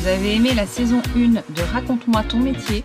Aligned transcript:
Vous 0.00 0.08
avez 0.08 0.36
aimé 0.36 0.54
la 0.54 0.66
saison 0.66 1.02
1 1.14 1.28
de 1.28 1.72
Raconte-moi 1.74 2.22
ton 2.22 2.38
métier? 2.38 2.84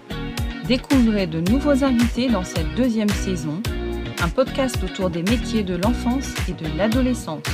Découvrez 0.67 1.27
de 1.27 1.39
nouveaux 1.39 1.81
invités 1.81 2.27
dans 2.27 2.43
cette 2.43 2.75
deuxième 2.75 3.07
saison, 3.07 3.63
un 4.21 4.27
podcast 4.27 4.83
autour 4.83 5.09
des 5.09 5.23
métiers 5.23 5.63
de 5.63 5.77
l'enfance 5.77 6.27
et 6.49 6.51
de 6.51 6.77
l'adolescence. 6.77 7.45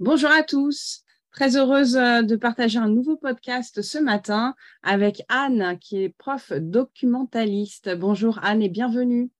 Bonjour 0.00 0.30
à 0.30 0.42
tous. 0.42 1.02
Très 1.30 1.56
heureuse 1.56 1.96
euh, 1.96 2.22
de 2.22 2.34
partager 2.34 2.80
un 2.80 2.88
nouveau 2.88 3.16
podcast 3.16 3.80
ce 3.80 3.98
matin 3.98 4.56
avec 4.82 5.22
Anne, 5.28 5.78
qui 5.80 6.02
est 6.02 6.08
prof 6.08 6.52
documentaliste. 6.52 7.94
Bonjour 7.94 8.40
Anne 8.42 8.62
et 8.62 8.68
bienvenue. 8.68 9.30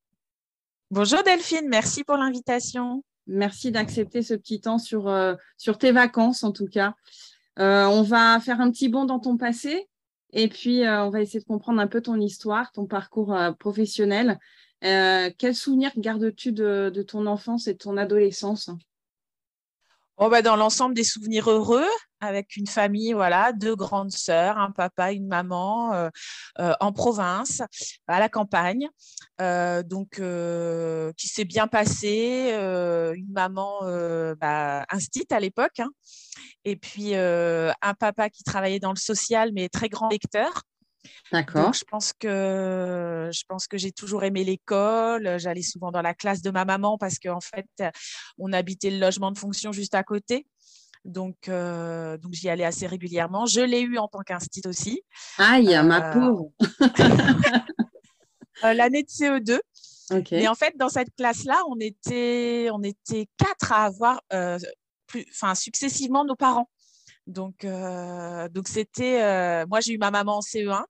Bonjour 0.93 1.23
Delphine, 1.25 1.69
merci 1.69 2.05
pour 2.05 2.17
l'invitation. 2.17 3.03
Merci 3.27 3.73
d'accepter 3.73 4.23
ce 4.23 4.35
petit 4.35 4.61
temps 4.61 4.79
sur, 4.79 5.09
euh, 5.09 5.35
tes 5.81 5.91
vacances 5.91 6.45
en 6.45 6.53
tout 6.53 6.69
cas. 6.69 6.95
Euh, 7.59 7.87
on 7.87 8.03
va 8.03 8.39
faire 8.39 8.61
un 8.61 8.71
petit 8.71 8.89
bond 8.89 9.05
dans 9.05 9.19
ton 9.19 9.37
passé 9.37 9.89
et 10.33 10.47
puis 10.47 10.83
on 10.87 11.11
va 11.11 11.23
essayer 11.23 11.41
de 11.41 11.45
comprendre 11.45 11.81
un 11.81 11.89
peu 11.89 12.01
ton 12.01 12.21
histoire, 12.21 12.71
ton 12.71 12.87
parcours 12.87 13.37
professionnel. 13.59 14.39
quels 14.81 15.55
souvenirs 15.57 15.91
gardes-tu 15.97 16.53
de, 16.53 16.93
de, 16.95 17.03
ton 17.03 17.27
enfance 17.27 17.67
et 17.67 17.73
de 17.73 17.79
ton 17.79 17.97
adolescence? 17.97 18.71
Oh, 20.19 20.31
bah, 20.31 20.41
dans 20.41 20.57
l'ensemble 20.57 20.95
des 20.95 21.05
souvenirs 21.05 21.51
heureux, 21.51 21.85
avec 22.21 22.57
une 22.57 22.67
famille, 22.67 23.13
voilà, 23.13 23.53
deux 23.53 23.77
grandes 23.77 24.13
sœurs, 24.13 24.57
un 24.57 24.71
papa, 24.71 25.13
une 25.13 25.27
maman, 25.27 25.93
euh, 25.93 26.09
euh, 26.59 26.73
en 26.81 26.91
province, 26.93 27.61
à 28.07 28.19
la 28.19 28.31
campagne, 28.31 28.89
euh, 29.43 29.83
donc 29.83 30.23
qui 31.17 31.29
s'est 31.29 31.45
bien 31.45 31.67
passé. 31.67 32.51
une 33.15 33.31
maman 33.33 33.81
bah, 34.41 34.87
instite 34.91 35.33
à 35.33 35.41
l'époque, 35.41 35.81
hein. 35.81 35.91
et 36.65 36.77
puis 36.77 37.15
un 37.15 37.95
papa 37.99 38.31
qui 38.31 38.43
travaillait 38.43 38.81
dans 38.81 38.93
le 38.93 38.97
social, 38.97 39.51
mais 39.53 39.69
très 39.69 39.91
grand 39.91 40.09
lecteur. 40.09 40.63
D'accord. 41.33 41.73
Je 41.73 41.85
pense 41.85 42.13
que 42.13 43.31
je 43.33 43.43
pense 43.49 43.67
que 43.67 43.79
j'ai 43.79 43.93
toujours 43.93 44.25
aimé 44.25 44.45
l'école. 44.45 45.39
J'allais 45.39 45.63
souvent 45.63 45.91
dans 45.91 46.03
la 46.03 46.15
classe 46.15 46.43
de 46.43 46.51
ma 46.51 46.65
maman 46.65 46.99
parce 46.99 47.19
qu'en 47.19 47.41
fait, 47.41 47.67
on 48.39 48.53
habitait 48.53 48.91
le 48.91 48.99
logement 48.99 49.31
de 49.31 49.39
fonction 49.39 49.73
juste 49.73 49.95
à 49.95 50.03
côté. 50.03 50.47
Donc, 51.07 51.49
euh, 51.49 52.19
donc 52.19 52.33
j'y 52.33 52.49
allais 52.49 52.65
assez 52.65 52.87
régulièrement. 52.87 53.47
Je 53.47 53.61
l'ai 53.61 53.81
eu 53.81 53.97
en 53.97 54.09
tant 54.09 54.21
qu'institut 54.21 54.69
aussi. 54.69 55.03
Aïe, 55.39 55.75
euh, 55.75 55.83
ma 55.83 56.13
pauvre. 56.13 56.51
Euh, 58.65 58.73
l'année 58.73 59.03
de 59.03 59.09
CE2. 59.09 59.61
Et 60.33 60.49
en 60.49 60.55
fait, 60.55 60.75
dans 60.79 60.89
cette 60.89 61.15
classe-là, 61.15 61.63
on 61.69 61.79
était, 61.79 62.71
on 62.73 62.83
était 62.83 63.29
quatre 63.37 63.71
à 63.71 63.85
avoir 63.85 64.19
plus, 65.07 65.27
enfin, 65.31 65.55
successivement 65.55 66.25
nos 66.25 66.37
parents. 66.37 66.71
Donc, 67.27 67.65
euh, 67.65 68.49
donc 68.49 68.69
c'était, 68.69 69.23
euh, 69.23 69.67
moi 69.69 69.81
j'ai 69.81 69.95
eu 69.95 69.99
ma 69.99 70.11
maman 70.11 70.39
en 70.39 70.41
CE1, 70.41 70.85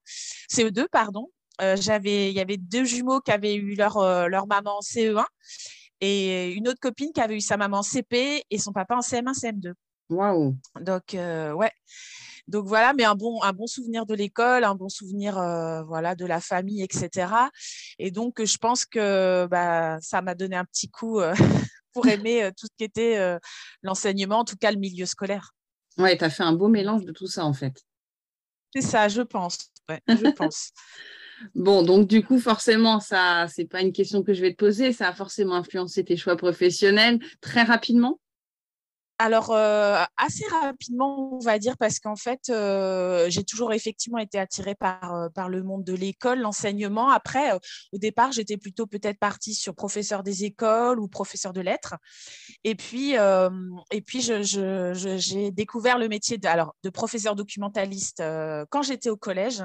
CE2 0.50 0.86
pardon. 0.88 1.30
Euh, 1.62 1.76
j'avais, 1.78 2.30
il 2.30 2.36
y 2.36 2.40
avait 2.40 2.58
deux 2.58 2.84
jumeaux 2.84 3.20
qui 3.20 3.32
avaient 3.32 3.54
eu 3.54 3.74
leur 3.74 4.28
leur 4.28 4.46
maman 4.46 4.78
en 4.78 4.80
CE1 4.80 5.24
et 6.02 6.52
une 6.52 6.68
autre 6.68 6.80
copine 6.80 7.12
qui 7.14 7.22
avait 7.22 7.36
eu 7.36 7.40
sa 7.40 7.56
maman 7.56 7.78
en 7.78 7.82
CP 7.82 8.44
et 8.50 8.58
son 8.58 8.72
papa 8.72 8.96
en 8.96 9.00
CM1, 9.00 9.32
CM2. 9.32 9.72
Waouh. 10.10 10.56
Donc 10.80 11.14
ouais. 11.14 11.72
Donc 12.48 12.66
voilà, 12.66 12.92
mais 12.92 13.02
un 13.02 13.16
bon, 13.16 13.42
un 13.42 13.52
bon 13.52 13.66
souvenir 13.66 14.06
de 14.06 14.14
l'école, 14.14 14.62
un 14.62 14.76
bon 14.76 14.88
souvenir 14.88 15.34
voilà, 15.86 16.14
de 16.14 16.26
la 16.26 16.40
famille, 16.40 16.82
etc. 16.82 17.32
Et 17.98 18.12
donc, 18.12 18.44
je 18.44 18.56
pense 18.58 18.84
que 18.84 19.46
bah, 19.46 19.98
ça 20.00 20.22
m'a 20.22 20.36
donné 20.36 20.54
un 20.54 20.64
petit 20.64 20.88
coup 20.88 21.18
pour 21.92 22.06
aimer 22.06 22.50
tout 22.56 22.66
ce 22.66 22.76
qui 22.76 22.84
était 22.84 23.36
l'enseignement, 23.82 24.40
en 24.40 24.44
tout 24.44 24.56
cas 24.56 24.70
le 24.70 24.78
milieu 24.78 25.06
scolaire. 25.06 25.56
Ouais, 25.98 26.16
tu 26.16 26.24
as 26.24 26.30
fait 26.30 26.42
un 26.42 26.52
beau 26.52 26.68
mélange 26.68 27.04
de 27.04 27.12
tout 27.12 27.26
ça, 27.26 27.44
en 27.44 27.52
fait. 27.52 27.84
C'est 28.74 28.82
ça, 28.82 29.08
je 29.08 29.22
pense. 29.22 29.70
je 30.08 30.30
pense. 30.36 30.72
bon, 31.54 31.82
donc 31.82 32.06
du 32.06 32.22
coup, 32.22 32.38
forcément, 32.38 33.00
ça, 33.00 33.46
c'est 33.48 33.64
pas 33.64 33.80
une 33.80 33.92
question 33.92 34.22
que 34.22 34.34
je 34.34 34.42
vais 34.42 34.52
te 34.52 34.56
poser. 34.58 34.92
Ça 34.92 35.08
a 35.08 35.12
forcément 35.12 35.54
influencé 35.54 36.04
tes 36.04 36.16
choix 36.16 36.36
professionnels 36.36 37.18
très 37.40 37.62
rapidement 37.62 38.20
alors, 39.18 39.50
euh, 39.50 40.02
assez 40.18 40.44
rapidement, 40.48 41.34
on 41.36 41.38
va 41.38 41.58
dire, 41.58 41.78
parce 41.78 42.00
qu'en 42.00 42.16
fait, 42.16 42.50
euh, 42.50 43.26
j'ai 43.30 43.44
toujours 43.44 43.72
effectivement 43.72 44.18
été 44.18 44.38
attirée 44.38 44.74
par, 44.74 45.14
euh, 45.14 45.28
par 45.30 45.48
le 45.48 45.62
monde 45.62 45.84
de 45.84 45.94
l'école, 45.94 46.40
l'enseignement. 46.40 47.08
Après, 47.08 47.52
au 47.92 47.98
départ, 47.98 48.32
j'étais 48.32 48.58
plutôt 48.58 48.86
peut-être 48.86 49.18
partie 49.18 49.54
sur 49.54 49.74
professeur 49.74 50.22
des 50.22 50.44
écoles 50.44 51.00
ou 51.00 51.08
professeur 51.08 51.54
de 51.54 51.62
lettres. 51.62 51.94
Et 52.62 52.74
puis, 52.74 53.14
et 53.14 54.00
puis 54.02 54.20
j'ai 54.20 55.50
découvert 55.50 55.98
le 55.98 56.08
métier 56.08 56.36
de, 56.36 56.46
alors, 56.46 56.74
de 56.82 56.90
professeur 56.90 57.36
documentaliste 57.36 58.22
quand 58.70 58.82
j'étais 58.82 59.10
au 59.10 59.16
collège. 59.16 59.62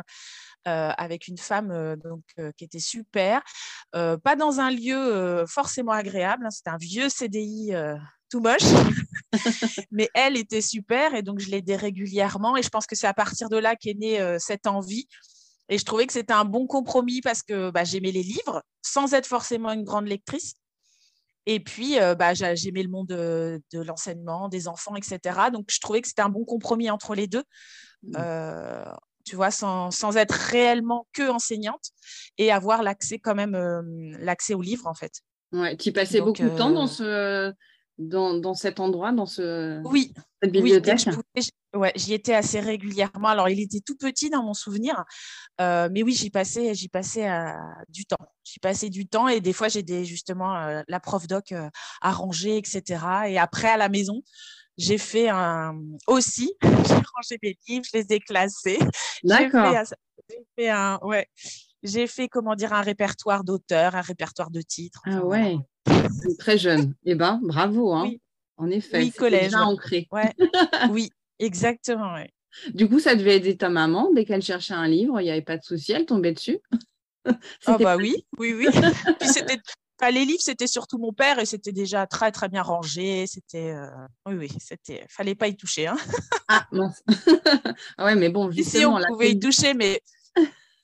avec 0.66 1.28
une 1.28 1.38
femme 1.38 1.96
donc, 2.04 2.24
qui 2.56 2.64
était 2.64 2.80
super, 2.80 3.42
pas 3.92 4.36
dans 4.38 4.60
un 4.60 4.72
lieu 4.72 5.46
forcément 5.48 5.92
agréable, 5.92 6.46
hein, 6.46 6.52
c'était 6.52 6.70
un 6.70 6.78
vieux 6.78 7.10
CDI 7.10 7.74
tout 8.30 8.40
moche. 8.40 8.64
Mais 9.92 10.10
elle 10.14 10.38
était 10.38 10.62
super 10.62 11.16
et 11.16 11.22
donc 11.22 11.40
je 11.40 11.50
l'aidais 11.50 11.76
régulièrement. 11.76 12.58
Et 12.58 12.64
je 12.64 12.70
pense 12.70 12.86
que 12.86 12.96
c'est 12.96 13.08
à 13.08 13.14
partir 13.14 13.50
de 13.50 13.58
là 13.58 13.76
qu'est 13.76 13.94
née 13.94 14.22
euh, 14.22 14.38
cette 14.40 14.68
envie. 14.68 15.08
Et 15.70 15.78
je 15.78 15.86
trouvais 15.86 16.06
que 16.06 16.14
c'était 16.14 16.34
un 16.34 16.46
bon 16.46 16.68
compromis 16.68 17.22
parce 17.22 17.44
que 17.44 17.72
bah, 17.72 17.84
j'aimais 17.84 18.12
les 18.12 18.24
livres 18.24 18.64
sans 18.82 19.14
être 19.14 19.28
forcément 19.28 19.72
une 19.72 19.84
grande 19.84 20.08
lectrice. 20.08 20.56
Et 21.48 21.60
puis, 21.60 22.00
euh, 22.00 22.14
bah, 22.14 22.34
j'aimais 22.34 22.84
le 22.84 22.90
monde 22.90 23.08
de, 23.08 23.62
l'enseignement, 23.74 24.48
des 24.48 24.68
enfants, 24.68 24.96
etc. 24.96 25.50
Donc, 25.52 25.70
je 25.72 25.80
trouvais 25.80 26.02
que 26.02 26.08
c'était 26.08 26.22
un 26.22 26.30
bon 26.30 26.46
compromis 26.46 26.92
entre 26.92 27.16
les 27.16 27.28
deux. 27.28 27.44
Mmh. 28.04 28.16
Euh, 28.18 28.86
tu 29.26 29.36
vois, 29.36 29.50
sans, 29.50 29.92
sans, 29.92 30.18
être 30.18 30.34
réellement 30.34 31.08
que 31.14 31.30
enseignante 31.30 31.90
et 32.38 32.52
avoir 32.52 32.84
l'accès 32.84 33.18
quand 33.18 33.34
même, 33.34 33.56
l'accès 34.20 34.54
aux 34.54 34.62
livres, 34.62 34.88
en 34.88 34.94
fait. 34.94 35.22
Ouais, 35.52 35.76
tu 35.78 35.92
passais 35.92 36.22
beaucoup 36.22 36.44
de 36.44 36.50
temps 36.50 36.72
dans 36.72 36.88
ce, 36.88 37.54
dans, 38.08 38.54
cet 38.54 38.80
endroit, 38.80 39.12
dans 39.12 39.26
ce, 39.26 39.82
oui, 39.86 40.14
cette 40.42 40.52
bibliothèque? 40.52 41.08
oui, 41.36 41.44
Ouais, 41.74 41.94
j'y 41.96 42.14
étais 42.14 42.34
assez 42.34 42.60
régulièrement. 42.60 43.30
Alors, 43.30 43.48
il 43.48 43.60
était 43.62 43.80
tout 43.80 43.96
petit 43.96 44.30
dans 44.30 44.44
mon 44.44 44.54
souvenir, 44.54 45.06
euh, 45.62 45.88
mais 45.90 46.04
oui, 46.04 46.14
j'y 46.14 46.30
passais, 46.30 46.74
j'y 46.74 46.90
passais 46.90 47.30
euh, 47.30 47.54
du 47.88 48.06
temps. 48.06 48.18
J'y 48.44 48.60
passais 48.60 48.90
du 48.90 49.08
temps 49.08 49.30
et 49.30 49.40
des 49.40 49.54
fois, 49.54 49.70
j'ai 49.70 50.04
justement 50.04 50.58
euh, 50.58 50.82
la 50.90 51.00
prof 51.00 51.28
doc 51.28 51.54
à 52.02 52.12
ranger, 52.12 52.58
etc. 52.58 53.06
Et 53.28 53.40
après, 53.40 53.70
à 53.70 53.78
la 53.78 53.88
maison, 53.88 54.22
j'ai 54.78 54.98
fait 54.98 55.30
un 55.30 55.80
aussi, 56.08 56.54
j'ai 56.62 56.94
rangé 56.94 57.40
mes 57.42 57.58
livres, 57.68 57.86
je 57.94 58.00
les 58.00 58.14
ai 58.14 58.20
classés. 58.20 58.80
D'accord. 59.24 59.74
J'ai 60.30 60.46
fait, 60.58 60.70
un, 60.70 61.00
ouais, 61.04 61.28
j'ai 61.84 62.08
fait 62.08 62.28
comment 62.28 62.56
dire 62.56 62.74
un 62.74 62.82
répertoire 62.82 63.46
d'auteurs, 63.46 63.96
un 63.96 64.02
répertoire 64.02 64.52
de 64.52 64.62
titres. 64.62 65.02
Ah 65.06 65.24
ouais. 65.24 65.58
Très 66.40 66.58
jeune. 66.58 66.94
Eh 67.06 67.16
bien, 67.16 67.40
bravo. 67.44 67.94
Hein. 67.94 68.12
En 68.58 68.70
effet, 68.70 69.00
oui, 69.00 69.12
collège. 69.12 69.46
déjà 69.46 69.64
ancré. 69.64 70.08
Ouais. 70.12 70.34
oui, 70.92 71.10
exactement. 71.40 72.16
Du 72.74 72.88
coup, 72.88 73.00
ça 73.00 73.16
devait 73.16 73.38
aider 73.38 73.58
ta 73.58 73.70
maman 73.70 74.12
dès 74.14 74.26
qu'elle 74.26 74.42
cherchait 74.42 74.74
un 74.74 74.88
livre, 74.88 75.20
il 75.20 75.24
n'y 75.24 75.32
avait 75.32 75.42
pas 75.42 75.58
de 75.58 75.64
souci, 75.64 75.94
elle 75.94 76.06
tombait 76.06 76.34
dessus. 76.34 76.60
Ah 77.68 77.78
bah 77.78 77.98
oui, 77.98 78.26
oui, 78.40 78.56
oui. 78.58 78.66
Puis 79.20 79.30
c'était 79.30 79.60
les 80.10 80.26
livres, 80.26 80.42
c'était 80.42 80.66
surtout 80.66 80.98
mon 80.98 81.14
père 81.14 81.38
et 81.38 81.46
c'était 81.46 81.72
déjà 81.72 82.08
très 82.08 82.32
très 82.32 82.50
bien 82.50 82.64
rangé. 82.64 83.28
C'était 83.28 83.70
euh, 83.70 83.86
oui, 84.26 84.34
oui, 84.36 84.52
c'était 84.60 85.06
fallait 85.08 85.36
pas 85.36 85.48
y 85.48 85.56
toucher. 85.56 85.86
Hein. 85.86 85.98
ah 86.48 86.66
mince. 86.72 87.04
ah 87.98 88.06
ouais, 88.06 88.16
mais 88.16 88.30
bon, 88.30 88.50
justement, 88.50 88.98
Ici, 88.98 89.06
on 89.06 89.14
pouvait 89.14 89.32
y 89.32 89.40
toucher, 89.40 89.76
mais 89.76 90.02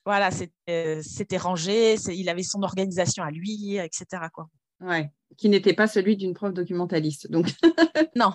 voilà, 0.04 0.30
c'était 0.30 1.36
rangé. 1.38 1.96
Il 2.08 2.28
avait 2.28 2.44
son 2.44 2.62
organisation 2.62 3.24
à 3.24 3.32
lui, 3.32 3.76
etc. 3.76 4.06
Quoi. 4.32 4.48
Ouais, 4.80 5.10
qui 5.36 5.48
n'était 5.48 5.74
pas 5.74 5.86
celui 5.86 6.16
d'une 6.16 6.34
prof 6.34 6.52
documentaliste. 6.52 7.30
Donc 7.30 7.48
non, 8.16 8.32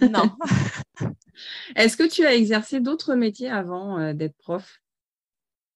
non. 0.00 0.30
Est-ce 1.76 1.96
que 1.96 2.08
tu 2.08 2.24
as 2.24 2.34
exercé 2.34 2.80
d'autres 2.80 3.14
métiers 3.14 3.50
avant 3.50 3.98
euh, 3.98 4.12
d'être 4.12 4.36
prof? 4.38 4.80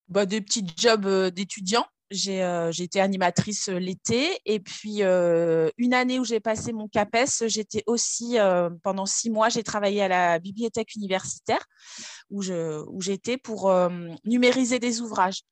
Bah, 0.09 0.27
Des 0.27 0.41
petits 0.41 0.67
jobs 0.77 1.07
euh, 1.07 1.31
d'étudiant. 1.31 1.87
Euh, 2.27 2.73
j'ai 2.73 2.83
été 2.83 3.01
animatrice 3.01 3.69
l'été 3.69 4.37
et 4.45 4.59
puis 4.59 5.03
une 5.03 5.95
année 5.95 6.19
où 6.19 6.25
j'ai 6.25 6.41
passé 6.41 6.73
mon 6.73 6.89
CAPES, 6.89 7.47
j'étais 7.47 7.85
aussi 7.87 8.37
pendant 8.83 9.07
six 9.07 9.31
mois, 9.31 9.49
j'ai 9.49 9.63
travaillé 9.63 10.03
à 10.03 10.09
la 10.09 10.41
bibliothèque 10.41 10.97
universitaire 10.97 11.65
où 12.29 12.43
j'étais 12.43 13.35
où 13.35 13.39
pour 13.45 13.73
numériser 14.25 14.81
des 14.81 15.01
ouvrages. 15.01 15.43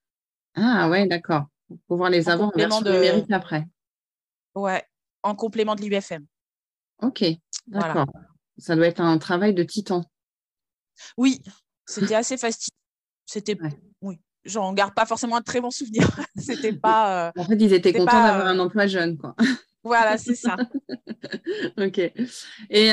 Ah 0.56 0.88
ouais, 0.90 1.06
d'accord. 1.06 1.44
Pour 1.68 1.78
pouvoir 1.86 2.10
les 2.10 2.28
avoir 2.28 2.48
en 2.48 2.58
version 2.58 2.80
de... 2.80 2.90
numérique 2.92 3.30
après. 3.30 3.64
Ouais, 4.58 4.82
en 5.22 5.34
complément 5.34 5.74
de 5.74 5.82
l'UFM. 5.82 6.26
Ok, 7.02 7.24
d'accord. 7.66 8.06
Ça 8.58 8.74
doit 8.74 8.86
être 8.86 9.00
un 9.00 9.18
travail 9.18 9.54
de 9.54 9.62
titan. 9.62 10.04
Oui, 11.16 11.40
c'était 11.86 12.16
assez 12.16 12.36
fastidieux. 12.36 12.74
C'était 13.24 13.56
oui. 14.02 14.18
j'en 14.44 14.72
garde 14.72 14.94
pas 14.94 15.06
forcément 15.06 15.36
un 15.36 15.42
très 15.42 15.60
bon 15.60 15.70
souvenir. 15.70 16.08
C'était 16.36 16.72
pas. 16.72 17.32
en 17.36 17.44
fait, 17.44 17.56
ils 17.60 17.72
étaient 17.72 17.92
contents 17.92 18.22
d'avoir 18.22 18.46
un 18.46 18.58
emploi 18.58 18.86
jeune, 18.86 19.16
quoi. 19.16 19.36
Voilà, 19.84 20.18
c'est 20.18 20.34
ça. 20.34 20.56
ok. 21.78 21.98
Et, 22.68 22.90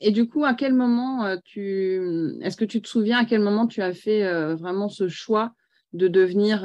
et, 0.00 0.10
du 0.10 0.28
coup, 0.28 0.44
à 0.44 0.54
quel 0.54 0.72
moment 0.72 1.36
tu. 1.44 2.40
Est-ce 2.40 2.56
que 2.56 2.64
tu 2.64 2.80
te 2.80 2.88
souviens 2.88 3.18
à 3.18 3.24
quel 3.26 3.42
moment 3.42 3.66
tu 3.66 3.82
as 3.82 3.92
fait 3.92 4.24
vraiment 4.54 4.88
ce 4.88 5.08
choix 5.08 5.52
de 5.92 6.08
devenir 6.08 6.60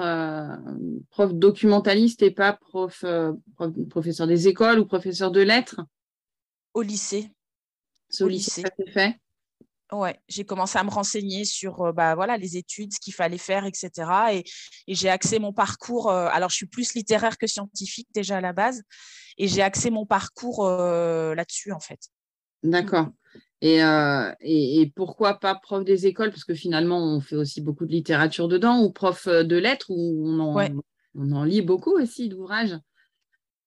prof 1.10 1.34
documentaliste 1.34 2.22
et 2.22 2.32
pas 2.32 2.54
prof, 2.54 3.04
professeur 3.90 4.28
des 4.28 4.48
écoles 4.48 4.80
ou 4.80 4.86
professeur 4.86 5.32
de 5.32 5.42
lettres 5.42 5.82
Au 6.74 6.82
lycée. 6.82 7.32
au 8.22 8.28
lycée, 8.28 8.62
ça 8.62 8.70
s'est 8.78 8.92
fait 8.92 9.20
Ouais, 9.94 10.20
j'ai 10.28 10.44
commencé 10.44 10.78
à 10.78 10.84
me 10.84 10.90
renseigner 10.90 11.46
sur 11.46 11.82
euh, 11.82 11.92
bah, 11.94 12.14
voilà, 12.14 12.36
les 12.38 12.58
études, 12.58 12.94
ce 12.94 13.00
qu'il 13.00 13.14
fallait 13.14 13.38
faire, 13.38 13.66
etc. 13.66 13.90
Et, 14.34 14.44
j'ai 14.94 15.10
axé 15.10 15.40
mon 15.40 15.54
parcours. 15.54 16.10
Euh, 16.10 16.28
alors, 16.32 16.50
je 16.50 16.56
suis 16.56 16.66
plus 16.66 16.94
littéraire 16.94 17.38
que 17.38 17.48
scientifique 17.48 18.10
déjà 18.14 18.38
à 18.38 18.42
la 18.42 18.52
base. 18.52 18.84
Et 19.38 19.48
j'ai 19.48 19.62
axé 19.62 19.90
mon 19.90 20.06
parcours 20.06 20.66
euh, 20.66 21.36
là-dessus, 21.36 21.72
en 21.72 21.80
fait. 21.80 22.00
D'accord. 22.64 23.08
Et, 23.62 23.80
et, 24.42 24.92
pourquoi 24.96 25.40
pas 25.40 25.56
prof 25.56 25.84
des 25.84 26.06
écoles? 26.06 26.30
Parce 26.30 26.44
que 26.44 26.54
finalement, 26.54 27.00
on 27.00 27.22
fait 27.22 27.36
aussi 27.36 27.62
beaucoup 27.62 27.86
de 27.86 27.92
littérature 27.92 28.48
dedans, 28.48 28.84
ou 28.84 28.92
prof 28.92 29.28
de 29.28 29.56
lettres, 29.56 29.88
où 29.90 30.28
on 30.28 30.40
en, 30.40 30.82
on 31.16 31.32
en 31.32 31.44
lit 31.44 31.62
beaucoup 31.62 31.92
aussi 31.92 32.30
d'ouvrages? 32.30 32.78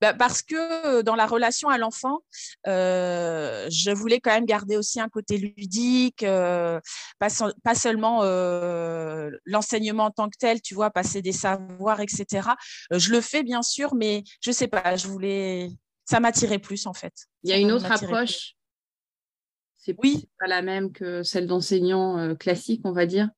Bah, 0.01 0.15
parce 0.15 0.41
que 0.41 1.03
dans 1.03 1.15
la 1.15 1.27
relation 1.27 1.69
à 1.69 1.77
l'enfant, 1.77 2.21
euh, 2.67 3.67
je 3.71 3.91
voulais 3.91 4.19
quand 4.19 4.31
même 4.31 4.47
garder 4.47 4.79
aussi 4.79 4.99
un 4.99 5.11
côté 5.11 5.37
ludique, 5.37 6.23
euh, 6.23 6.81
pas, 7.19 7.29
pas, 7.63 7.75
seulement 7.75 8.21
euh, 8.23 9.31
l'enseignement 9.45 10.05
en 10.05 10.11
tant 10.11 10.31
que 10.31 10.39
tel, 10.39 10.63
tu 10.63 10.75
vois, 10.75 10.91
passer 10.91 11.21
des 11.21 11.33
savoirs, 11.33 12.01
etc. 12.01 12.49
je 12.91 13.11
le 13.11 13.21
fais 13.21 13.43
bien 13.43 13.61
sûr, 13.61 13.95
mais 13.95 14.25
je 14.41 14.53
sais 14.53 14.69
pas, 14.69 14.97
je 14.97 15.07
voulais, 15.07 15.69
ça 16.07 16.19
m'attirait 16.19 16.59
plus 16.59 16.87
en 16.87 16.95
fait. 16.95 17.13
Il 17.43 17.51
y 17.51 17.53
a 17.53 17.59
une 17.59 17.73
autre 17.73 17.93
approche. 17.93 18.55
C'est 19.81 19.97
oui. 20.03 20.29
pas 20.39 20.47
la 20.47 20.63
même 20.63 20.93
que 20.93 21.23
celle 21.23 21.47
d'enseignant 21.47 22.37
classique, 22.37 22.83
on 22.85 22.93
va 22.93 23.07
dire. 23.07 23.31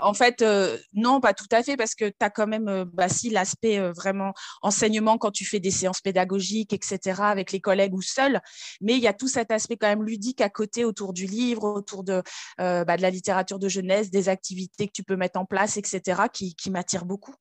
En 0.00 0.14
fait, 0.14 0.42
euh, 0.42 0.76
non, 0.92 1.20
pas 1.20 1.34
tout 1.34 1.46
à 1.52 1.62
fait, 1.62 1.76
parce 1.76 1.94
que 1.94 2.06
tu 2.06 2.14
as 2.20 2.30
quand 2.30 2.46
même, 2.46 2.68
euh, 2.68 2.84
bah, 2.84 3.08
si, 3.08 3.30
l'aspect 3.30 3.78
euh, 3.78 3.92
vraiment 3.92 4.32
enseignement 4.62 5.18
quand 5.18 5.30
tu 5.30 5.44
fais 5.44 5.60
des 5.60 5.70
séances 5.70 6.00
pédagogiques, 6.00 6.72
etc., 6.72 7.22
avec 7.22 7.52
les 7.52 7.60
collègues 7.60 7.94
ou 7.94 8.02
seul, 8.02 8.40
mais 8.80 8.94
il 8.94 9.00
y 9.00 9.06
a 9.06 9.12
tout 9.12 9.28
cet 9.28 9.50
aspect 9.50 9.76
quand 9.76 9.88
même 9.88 10.04
ludique 10.04 10.40
à 10.40 10.48
côté 10.48 10.84
autour 10.84 11.12
du 11.12 11.26
livre, 11.26 11.64
autour 11.64 12.04
de, 12.04 12.22
bah, 12.58 12.96
de 12.96 13.02
la 13.02 13.10
littérature 13.10 13.58
de 13.58 13.68
jeunesse, 13.68 14.10
des 14.10 14.28
activités 14.28 14.86
que 14.86 14.92
tu 14.92 15.04
peux 15.04 15.16
mettre 15.16 15.38
en 15.38 15.44
place, 15.44 15.76
etc., 15.76 16.22
qui, 16.32 16.54
qui 16.54 16.70
m'attirent 16.70 17.04
beaucoup. 17.04 17.34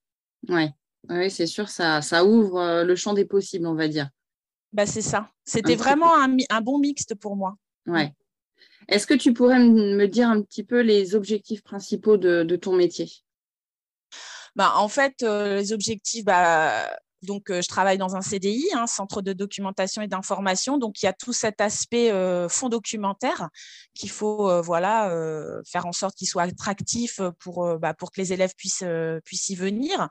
Oui, 0.49 0.69
ouais, 1.09 1.29
c'est 1.29 1.47
sûr, 1.47 1.69
ça, 1.69 2.01
ça 2.01 2.25
ouvre 2.25 2.83
le 2.83 2.95
champ 2.95 3.13
des 3.13 3.25
possibles, 3.25 3.67
on 3.67 3.75
va 3.75 3.87
dire. 3.87 4.09
Bah, 4.71 4.85
c'est 4.85 5.01
ça. 5.01 5.29
C'était 5.45 5.75
vraiment 5.75 6.15
un, 6.15 6.35
un, 6.49 6.61
bon 6.61 6.79
mixte 6.79 7.15
pour 7.15 7.35
moi. 7.35 7.55
Ouais. 7.85 8.13
Est-ce 8.87 9.07
que 9.07 9.13
tu 9.13 9.33
pourrais 9.33 9.59
me 9.59 10.05
dire 10.07 10.29
un 10.29 10.41
petit 10.41 10.63
peu 10.63 10.81
les 10.81 11.15
objectifs 11.15 11.63
principaux 11.63 12.17
de, 12.17 12.55
ton 12.55 12.73
métier? 12.73 13.09
Bah, 14.55 14.73
En 14.75 14.87
fait, 14.87 15.23
euh, 15.23 15.57
les 15.57 15.73
objectifs, 15.73 16.25
bah, 16.25 16.95
donc, 17.21 17.49
euh, 17.49 17.61
je 17.61 17.67
travaille 17.69 17.97
dans 17.97 18.15
un 18.15 18.21
CDI, 18.21 18.67
un 18.73 18.87
centre 18.87 19.21
de 19.21 19.31
documentation 19.31 20.01
et 20.01 20.07
d'information. 20.07 20.77
Donc, 20.77 21.01
il 21.01 21.05
y 21.05 21.09
a 21.09 21.13
tout 21.13 21.33
cet 21.33 21.61
aspect 21.61 22.11
euh, 22.11 22.49
fond 22.49 22.67
documentaire 22.69 23.49
qu'il 23.95 24.09
faut 24.09 24.61
voilà, 24.61 25.09
faire 25.65 25.85
en 25.85 25.93
sorte 25.93 26.15
qu'il 26.15 26.27
soit 26.27 26.43
attractif 26.43 27.21
pour, 27.39 27.79
bah, 27.79 27.93
que 27.93 28.21
les 28.21 28.33
élèves 28.33 28.53
puissent 28.55 29.49
y 29.49 29.55
venir. 29.55 30.09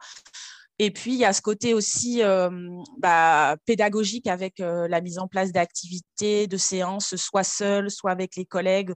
Et 0.84 0.90
puis, 0.90 1.12
il 1.12 1.18
y 1.18 1.24
a 1.24 1.32
ce 1.32 1.40
côté 1.40 1.74
aussi 1.74 2.24
euh, 2.24 2.50
bah, 2.98 3.56
pédagogique 3.66 4.26
avec 4.26 4.58
euh, 4.58 4.88
la 4.88 5.00
mise 5.00 5.20
en 5.20 5.28
place 5.28 5.52
d'activités, 5.52 6.48
de 6.48 6.56
séances, 6.56 7.14
soit 7.14 7.44
seul, 7.44 7.88
soit 7.88 8.10
avec 8.10 8.34
les 8.34 8.44
collègues, 8.44 8.92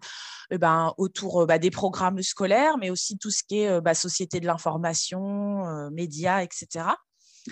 eh 0.50 0.58
ben, 0.58 0.92
autour 0.98 1.46
bah, 1.46 1.60
des 1.60 1.70
programmes 1.70 2.20
scolaires, 2.22 2.76
mais 2.76 2.90
aussi 2.90 3.18
tout 3.18 3.30
ce 3.30 3.44
qui 3.46 3.60
est 3.60 3.80
bah, 3.80 3.94
société 3.94 4.40
de 4.40 4.46
l'information, 4.46 5.88
médias, 5.92 6.42
etc. 6.42 6.86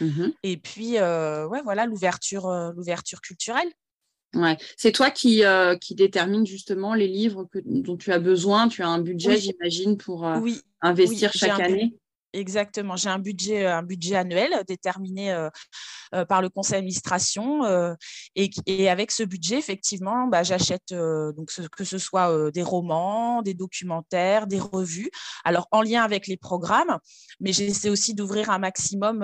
Mmh 0.00 0.30
Et 0.42 0.56
puis, 0.56 0.94
ouais, 0.94 1.62
voilà, 1.62 1.86
l'ouverture, 1.86 2.50
l'ouverture 2.74 3.20
culturelle. 3.20 3.70
Ouais. 4.34 4.56
C'est 4.76 4.90
toi 4.90 5.12
qui, 5.12 5.44
qui 5.80 5.94
détermine 5.94 6.44
justement 6.44 6.94
les 6.94 7.06
livres 7.06 7.44
que, 7.52 7.60
dont 7.64 7.96
tu 7.96 8.10
as 8.10 8.18
besoin. 8.18 8.66
Tu 8.66 8.82
as 8.82 8.88
un 8.88 9.00
budget, 9.00 9.36
j'imagine, 9.36 9.96
pour 9.96 10.26
investir 10.82 11.32
chaque 11.32 11.60
année. 11.60 11.94
Exactement. 12.34 12.96
J'ai 12.96 13.08
un 13.08 13.20
budget, 13.20 13.64
euh, 13.64 13.76
un 13.76 13.84
budget 13.84 14.16
annuel 14.16 14.64
déterminé 14.66 15.32
euh, 15.32 15.48
euh, 16.14 16.24
par 16.24 16.42
le 16.42 16.48
conseil 16.48 16.78
d'administration. 16.78 17.62
et, 18.34 18.88
avec 18.88 19.12
ce 19.12 19.22
budget, 19.22 19.56
effectivement, 19.58 20.26
bah, 20.26 20.42
j'achète 20.42 20.92
donc 20.92 21.50
que 21.76 21.84
ce 21.84 21.98
soit 21.98 22.50
des 22.50 22.62
romans, 22.62 23.42
des 23.42 23.54
documentaires, 23.54 24.46
des 24.46 24.58
revues. 24.58 25.10
Alors, 25.44 25.68
en 25.70 25.82
lien 25.82 26.02
avec 26.02 26.26
les 26.26 26.36
programmes, 26.36 26.98
mais 27.40 27.52
j'essaie 27.52 27.88
aussi 27.88 28.14
d'ouvrir 28.14 28.50
un 28.50 28.58
maximum 28.58 29.20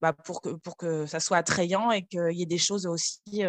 bah, 0.00 0.12
pour, 0.12 0.40
que, 0.40 0.50
pour 0.50 0.76
que 0.76 1.06
ça 1.06 1.20
soit 1.20 1.36
attrayant 1.36 1.90
et 1.92 2.04
qu'il 2.04 2.32
y 2.32 2.42
ait 2.42 2.46
des 2.46 2.58
choses 2.58 2.86
aussi 2.86 3.42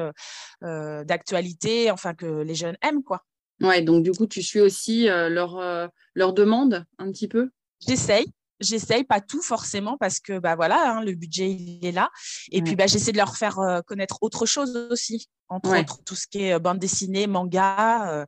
d'actualité, 0.62 1.92
enfin 1.92 2.14
que 2.14 2.42
les 2.42 2.56
jeunes 2.56 2.78
aiment. 2.82 3.04
quoi. 3.04 3.24
Donc 3.60 4.04
du 4.04 4.12
coup, 4.12 4.28
tu 4.28 4.42
suis 4.42 4.62
aussi 4.62 5.06
leur, 5.06 5.90
leur 6.16 6.34
demande 6.34 6.86
un 7.00 7.12
petit 7.12 7.28
peu? 7.28 7.50
J'essaye, 7.86 8.32
j'essaye, 8.60 9.04
pas 9.04 9.22
tout 9.22 9.42
forcément 9.42 9.98
parce 9.98 10.20
que 10.20 10.40
bah 10.40 10.56
voilà, 10.56 10.98
hein, 10.98 11.04
le 11.04 11.14
budget 11.14 11.52
il 11.52 11.86
est 11.86 11.92
là. 11.92 12.10
Et 12.52 12.62
puis 12.62 12.76
bah, 12.76 12.88
j'essaie 12.88 13.12
de 13.12 13.18
leur 13.18 13.38
faire 13.38 13.60
euh, 13.60 13.82
connaître 13.82 14.18
autre 14.22 14.46
chose 14.46 14.76
aussi, 14.92 15.30
entre 15.48 15.78
autres 15.78 16.04
tout 16.04 16.16
ce 16.16 16.28
qui 16.28 16.44
est 16.44 16.54
euh, 16.54 16.60
bande 16.60 16.80
dessinée, 16.80 17.28
manga. 17.28 18.12
Euh, 18.12 18.26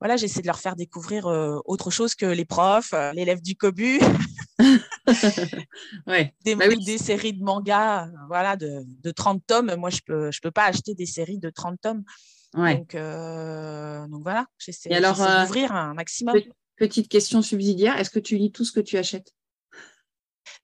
voilà, 0.00 0.16
j'essaie 0.16 0.40
de 0.40 0.46
leur 0.46 0.58
faire 0.58 0.76
découvrir 0.76 1.26
autre 1.66 1.90
chose 1.90 2.14
que 2.14 2.24
les 2.24 2.46
profs, 2.46 2.94
l'élève 3.12 3.42
du 3.42 3.54
COBU. 3.54 4.00
ouais. 6.06 6.34
des, 6.44 6.54
bah 6.54 6.68
des, 6.68 6.96
séries 6.96 7.34
de 7.34 7.44
manga 7.44 8.08
voilà, 8.26 8.56
de, 8.56 8.82
de, 8.86 9.10
30 9.10 9.42
tomes. 9.46 9.74
Moi, 9.76 9.90
je 9.90 10.00
peux, 10.06 10.30
je 10.30 10.40
peux 10.40 10.50
pas 10.50 10.64
acheter 10.64 10.94
des 10.94 11.04
séries 11.04 11.36
de 11.36 11.50
30 11.50 11.78
tomes. 11.82 12.02
Donc, 12.54 12.96
donc 12.96 14.22
voilà, 14.22 14.46
j'essaie 14.58 14.88
d'ouvrir 14.88 15.72
un 15.72 15.92
maximum. 15.92 16.34
Petite 16.80 17.08
question 17.08 17.42
subsidiaire, 17.42 17.98
est-ce 18.00 18.08
que 18.08 18.18
tu 18.18 18.38
lis 18.38 18.52
tout 18.52 18.64
ce 18.64 18.72
que 18.72 18.80
tu 18.80 18.96
achètes? 18.96 19.34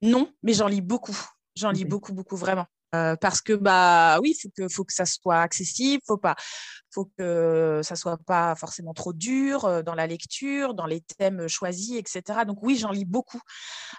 Non, 0.01 0.33
mais 0.41 0.53
j'en 0.53 0.67
lis 0.67 0.81
beaucoup. 0.81 1.15
J'en 1.55 1.69
lis 1.69 1.85
beaucoup, 1.85 2.11
beaucoup, 2.11 2.35
vraiment. 2.35 2.65
Euh, 2.95 3.15
parce 3.15 3.39
que 3.39 3.53
bah 3.53 4.17
oui, 4.23 4.33
faut 4.41 4.49
que 4.49 4.67
faut 4.67 4.83
que 4.83 4.93
ça 4.93 5.05
soit 5.05 5.41
accessible, 5.41 6.01
faut 6.07 6.17
pas, 6.17 6.35
faut 6.89 7.11
que 7.19 7.81
ça 7.83 7.95
soit 7.95 8.17
pas 8.25 8.55
forcément 8.55 8.95
trop 8.95 9.13
dur 9.13 9.65
euh, 9.65 9.83
dans 9.83 9.93
la 9.93 10.07
lecture, 10.07 10.73
dans 10.73 10.87
les 10.87 11.01
thèmes 11.01 11.47
choisis, 11.47 11.97
etc. 11.97 12.45
Donc 12.47 12.63
oui, 12.63 12.77
j'en 12.77 12.89
lis 12.89 13.05
beaucoup. 13.05 13.41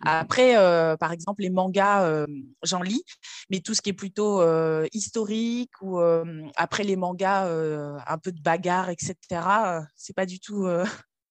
Après, 0.04 0.56
euh, 0.56 0.96
par 0.96 1.12
exemple, 1.12 1.42
les 1.42 1.50
mangas, 1.50 2.26
j'en 2.64 2.82
lis, 2.82 3.04
mais 3.48 3.60
tout 3.60 3.75
ce 3.75 3.80
qui 3.80 3.90
est 3.90 3.92
plutôt 3.92 4.42
historique 4.92 5.70
ou 5.82 6.00
après 6.56 6.82
les 6.82 6.96
mangas, 6.96 7.46
un 8.08 8.18
peu 8.18 8.32
de 8.32 8.42
bagarre, 8.42 8.90
etc. 8.90 9.84
c'est 9.94 10.16
pas 10.16 10.26
du 10.26 10.40
tout 10.40 10.66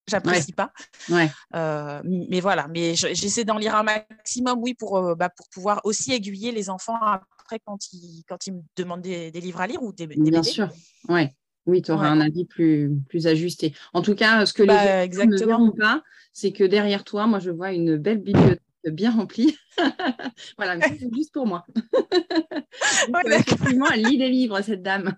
j'apprécie 0.08 0.54
pas. 0.54 0.72
Ouais. 1.10 1.30
Euh, 1.56 2.02
mais 2.04 2.40
voilà, 2.40 2.68
mais 2.68 2.96
j'essaie 2.96 3.46
d'en 3.46 3.58
lire 3.58 3.76
un 3.76 3.84
maximum, 3.84 4.60
oui, 4.62 4.74
pour, 4.74 4.98
euh, 4.98 5.16
bah, 5.16 5.30
pour 5.30 5.48
pouvoir 5.50 5.82
aussi 5.84 6.14
aiguiller 6.14 6.52
les 6.52 6.70
enfants 6.70 6.98
après 7.02 7.60
quand 7.66 7.94
ils, 7.94 8.24
quand 8.28 8.48
ils 8.48 8.54
me 8.54 8.62
demandent 8.76 9.02
des, 9.02 9.32
livres 9.32 9.62
à 9.62 9.68
lire 9.68 9.82
ou 9.84 9.94
des, 9.94 10.08
Bien 10.08 10.44
sûr, 10.44 10.70
ouais. 11.10 11.34
Oui, 11.66 11.82
tu 11.82 11.92
auras 11.92 12.08
un 12.08 12.22
avis 12.22 12.46
plus, 12.46 12.94
plus 13.10 13.28
ajusté. 13.28 13.74
En 13.94 14.02
tout 14.02 14.16
cas, 14.16 14.46
ce 14.46 14.54
que 14.54 14.64
les 14.64 14.68
bah, 14.68 15.12
gens 15.12 15.26
ne 15.26 15.46
verront 15.46 15.72
pas, 15.72 16.02
c'est 16.32 16.54
que 16.54 16.64
derrière 16.64 17.04
toi, 17.04 17.28
moi, 17.28 17.40
je 17.40 17.52
vois 17.52 17.74
une 17.74 17.98
belle 17.98 18.20
bibliothèque 18.20 18.62
bien 18.86 19.12
remplie. 19.12 19.58
voilà, 20.58 20.78
mais 20.78 20.98
c'est 20.98 21.14
juste 21.14 21.34
pour 21.34 21.46
moi. 21.46 21.66
effectivement, 23.26 23.88
elle 23.94 24.04
lit 24.04 24.18
des 24.18 24.30
livres, 24.30 24.62
cette 24.62 24.82
dame. 24.82 25.18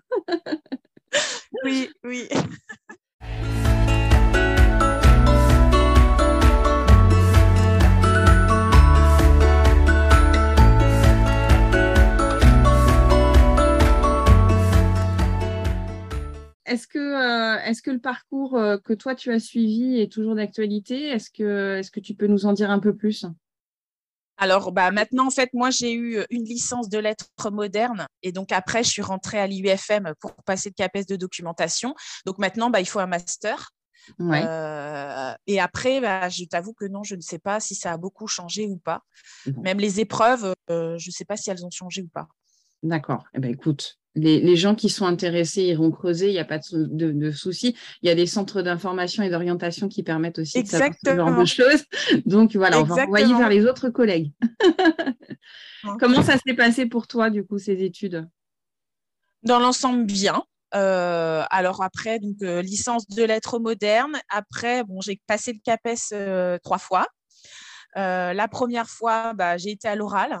oui, 1.64 1.88
oui. 2.04 2.28
Est-ce 16.70 16.86
que, 16.86 16.98
euh, 16.98 17.60
est 17.64 17.82
que 17.82 17.90
le 17.90 17.98
parcours 17.98 18.56
euh, 18.56 18.78
que 18.78 18.92
toi 18.92 19.16
tu 19.16 19.32
as 19.32 19.40
suivi 19.40 20.00
est 20.00 20.10
toujours 20.10 20.36
d'actualité? 20.36 21.08
Est-ce 21.08 21.28
que, 21.28 22.00
tu 22.00 22.14
peux 22.14 22.28
nous 22.28 22.46
en 22.46 22.52
dire 22.52 22.70
un 22.70 22.78
peu 22.78 22.94
plus? 22.94 23.26
Alors, 24.36 24.70
bah, 24.70 24.92
maintenant, 24.92 25.26
en 25.26 25.30
fait, 25.30 25.50
moi, 25.52 25.70
j'ai 25.70 25.92
eu 25.92 26.24
une 26.30 26.44
licence 26.44 26.88
de 26.88 26.98
lettres 26.98 27.50
modernes 27.50 28.06
et 28.22 28.30
donc 28.30 28.52
après, 28.52 28.84
je 28.84 28.88
suis 28.88 29.02
rentrée 29.02 29.40
à 29.40 29.48
l'IUFM 29.48 30.14
pour 30.20 30.32
passer 30.44 30.68
le 30.70 30.74
CAPES 30.74 31.06
de 31.08 31.16
documentation. 31.16 31.96
Donc 32.24 32.38
maintenant, 32.38 32.70
bah, 32.70 32.80
il 32.80 32.86
faut 32.86 33.00
un 33.00 33.08
master. 33.08 33.72
et 34.20 35.60
après, 35.60 36.00
bah, 36.00 36.28
je 36.28 36.44
t'avoue 36.44 36.72
que 36.72 36.84
non, 36.84 37.02
je 37.02 37.16
ne 37.16 37.20
sais 37.20 37.40
pas 37.40 37.58
si 37.58 37.74
ça 37.74 37.90
a 37.90 37.96
beaucoup 37.96 38.28
changé 38.28 38.68
ou 38.68 38.76
pas. 38.76 39.02
Même 39.56 39.80
les 39.80 39.98
épreuves, 39.98 40.54
je 40.68 40.94
ne 40.94 41.12
sais 41.12 41.24
pas 41.24 41.36
si 41.36 41.50
elles 41.50 41.66
ont 41.66 41.70
changé 41.70 42.02
ou 42.02 42.08
pas. 42.08 42.28
D'accord. 42.84 43.24
Eh 43.34 43.40
ben, 43.40 43.50
écoute, 43.50 43.99
les, 44.14 44.56
gens 44.56 44.74
qui 44.74 44.88
sont 44.88 45.06
intéressés 45.06 45.62
iront 45.62 45.90
creuser, 45.90 46.28
il 46.28 46.32
n'y 46.32 46.38
a 46.38 46.44
pas 46.44 46.58
de, 46.58 47.12
de, 47.12 47.30
souci. 47.30 47.76
Il 48.02 48.08
y 48.08 48.10
a 48.10 48.14
des 48.14 48.26
centres 48.26 48.62
d'information 48.62 49.22
et 49.22 49.30
d'orientation 49.30 49.88
qui 49.88 50.02
permettent 50.02 50.38
aussi 50.38 50.62
de 50.62 50.68
savoir 50.68 50.90
ce 51.04 51.14
genre 51.14 51.38
de 51.38 51.44
choses. 51.44 51.84
Donc 52.26 52.56
voilà, 52.56 52.80
on 52.80 52.84
va 52.84 53.04
envoyer 53.04 53.34
vers 53.34 53.48
les 53.48 53.66
autres 53.66 53.88
collègues. 53.88 54.32
Comment 56.00 56.22
ça 56.22 56.36
s'est 56.44 56.54
passé 56.54 56.86
pour 56.86 57.06
toi, 57.06 57.30
du 57.30 57.44
coup, 57.44 57.58
ces 57.58 57.82
études? 57.82 58.28
Dans 59.42 59.58
l'ensemble, 59.58 60.04
bien. 60.04 60.42
Euh, 60.74 61.42
alors 61.50 61.82
après, 61.82 62.20
donc 62.20 62.36
euh, 62.42 62.62
licence 62.62 63.08
de 63.08 63.24
lettres 63.24 63.58
modernes. 63.58 64.18
Après, 64.28 64.84
bon, 64.84 65.00
j'ai 65.00 65.20
passé 65.26 65.52
le 65.52 65.58
CAPES 65.64 66.12
euh, 66.12 66.58
trois 66.62 66.78
fois. 66.78 67.06
la 67.96 68.48
première 68.48 68.88
fois, 68.88 69.32
bah, 69.34 69.56
j'ai 69.56 69.70
été 69.70 69.88
à 69.88 69.96
l'oral. 69.96 70.38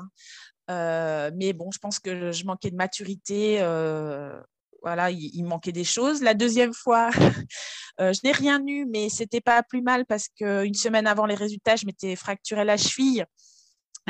Euh, 0.70 1.30
mais 1.34 1.52
bon, 1.52 1.70
je 1.70 1.78
pense 1.78 1.98
que 1.98 2.32
je 2.32 2.44
manquais 2.44 2.70
de 2.70 2.76
maturité. 2.76 3.58
Euh, 3.60 4.40
voilà, 4.82 5.10
il, 5.10 5.42
manquait 5.44 5.72
des 5.72 5.84
choses. 5.84 6.22
La 6.22 6.34
deuxième 6.34 6.72
fois, 6.72 7.10
euh, 8.00 8.12
je 8.12 8.20
n'ai 8.24 8.32
rien 8.32 8.62
eu, 8.66 8.86
mais 8.86 9.08
c'était 9.08 9.40
pas 9.40 9.62
plus 9.62 9.82
mal 9.82 10.06
parce 10.06 10.28
qu'une 10.28 10.74
semaine 10.74 11.06
avant 11.06 11.26
les 11.26 11.34
résultats, 11.34 11.76
je 11.76 11.86
m'étais 11.86 12.16
fracturé 12.16 12.64
la 12.64 12.76
cheville. 12.76 13.24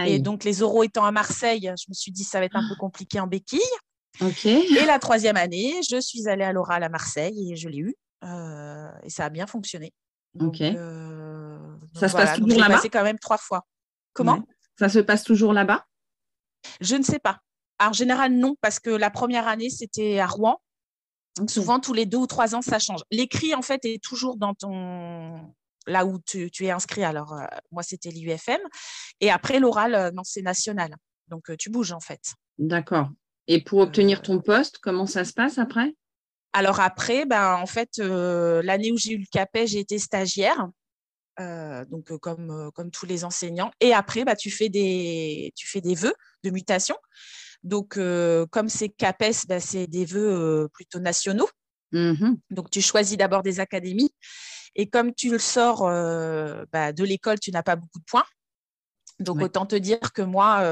Et 0.07 0.19
donc, 0.19 0.45
les 0.45 0.63
oraux 0.63 0.83
étant 0.83 1.05
à 1.05 1.11
Marseille, 1.11 1.63
je 1.63 1.85
me 1.89 1.95
suis 1.95 2.11
dit 2.11 2.25
ça 2.25 2.39
va 2.39 2.47
être 2.47 2.57
un 2.57 2.67
peu 2.67 2.75
compliqué 2.77 3.21
en 3.21 3.27
béquille. 3.27 3.61
Et 4.45 4.87
la 4.87 4.99
troisième 4.99 5.37
année, 5.37 5.75
je 5.91 6.01
suis 6.01 6.27
allée 6.27 6.45
à 6.45 6.53
l'oral 6.53 6.83
à 6.85 6.89
Marseille 6.89 7.53
et 7.53 7.57
je 7.57 7.69
l'ai 7.69 7.79
eu. 7.79 7.95
et 8.23 9.11
ça 9.11 9.27
a 9.27 9.29
bien 9.29 9.47
fonctionné. 9.47 9.93
ok. 10.39 10.57
ça 11.95 12.09
se 12.09 12.17
passe 12.17 12.39
toujours 12.39 12.61
là-bas? 12.61 12.81
quand 12.91 13.03
même 13.03 13.19
trois 13.19 13.37
fois. 13.37 13.67
Comment? 14.15 14.43
Ça 14.79 14.89
se 14.89 15.01
passe 15.01 15.23
toujours 15.23 15.53
là-bas? 15.53 15.85
Je 16.81 16.97
ne 16.97 17.03
sais 17.03 17.19
pas. 17.19 17.39
En 17.79 17.93
général, 17.93 18.33
non, 18.33 18.57
parce 18.61 18.79
que 18.79 18.91
la 18.91 19.11
première 19.11 19.49
année, 19.49 19.71
c'était 19.71 20.19
à 20.19 20.27
Rouen. 20.27 20.61
Souvent, 21.49 21.81
tous 21.81 21.93
les 21.95 22.07
deux 22.07 22.19
ou 22.19 22.27
trois 22.27 22.55
ans, 22.55 22.63
ça 22.63 22.79
change. 22.79 23.01
L'écrit, 23.11 23.55
en 23.55 23.63
fait, 23.63 23.85
est 23.85 24.03
toujours 24.03 24.37
dans 24.37 24.55
ton 24.55 25.55
là 25.87 26.05
où 26.05 26.19
tu, 26.21 26.51
es 26.61 26.71
inscrit. 26.71 27.05
Alors, 27.05 27.33
euh, 27.33 27.45
moi, 27.71 27.83
c'était 27.83 28.11
l'UFM. 28.11 28.61
Et 29.21 29.31
après, 29.31 29.61
l'oral, 29.61 29.95
euh, 29.95 30.11
non, 30.11 30.23
c'est 30.25 30.43
national. 30.43 30.95
Donc, 31.29 31.51
euh, 31.51 31.57
tu 31.57 31.71
bouges, 31.71 31.93
en 31.93 32.01
fait. 32.01 32.21
D'accord. 32.59 33.09
Et 33.47 33.63
pour 33.63 33.81
obtenir 33.81 34.23
ton 34.23 34.41
poste, 34.41 34.79
comment 34.79 35.07
ça 35.07 35.25
se 35.25 35.33
passe 35.33 35.59
après? 35.59 35.95
Alors, 36.53 36.81
après, 36.81 37.27
ben, 37.27 37.55
en 37.55 37.67
fait, 37.67 37.99
l'année 37.99 38.93
où 38.93 38.99
j'ai 38.99 39.13
eu 39.13 39.19
le 39.19 39.27
CAPES, 39.31 39.67
j'ai 39.67 39.79
été 39.79 39.99
stagiaire. 39.99 40.69
Euh, 41.41 41.85
donc 41.87 42.17
comme, 42.19 42.71
comme 42.75 42.91
tous 42.91 43.07
les 43.07 43.25
enseignants. 43.25 43.71
Et 43.81 43.95
après, 43.95 44.25
bah, 44.25 44.37
tu, 44.37 44.51
fais 44.51 44.69
des, 44.69 45.53
tu 45.57 45.67
fais 45.67 45.81
des 45.81 45.95
vœux 45.95 46.15
de 46.45 46.51
mutation. 46.51 46.97
Donc, 47.63 47.99
comme 48.51 48.69
c'est 48.69 48.89
CAPES, 48.89 49.47
bah, 49.49 49.61
c'est 49.61 49.87
des 49.87 50.05
vœux 50.05 50.69
plutôt 50.73 50.99
nationaux. 50.99 51.49
Mmh 51.93 52.35
donc, 52.51 52.71
tu 52.71 52.81
choisis 52.81 53.17
d'abord 53.17 53.43
des 53.43 53.59
académies. 53.61 54.15
Et 54.77 54.89
comme 54.89 55.15
tu 55.15 55.31
le 55.31 55.39
sors 55.39 55.83
bah, 56.73 56.93
de 56.93 57.05
l'école, 57.05 57.41
tu 57.41 57.51
n'as 57.51 57.63
pas 57.63 57.77
beaucoup 57.77 57.99
de 57.99 58.05
points. 58.05 58.25
Donc, 59.19 59.43
autant 59.43 59.67
te 59.67 59.77
dire 59.77 60.13
que 60.15 60.23
moi, 60.23 60.63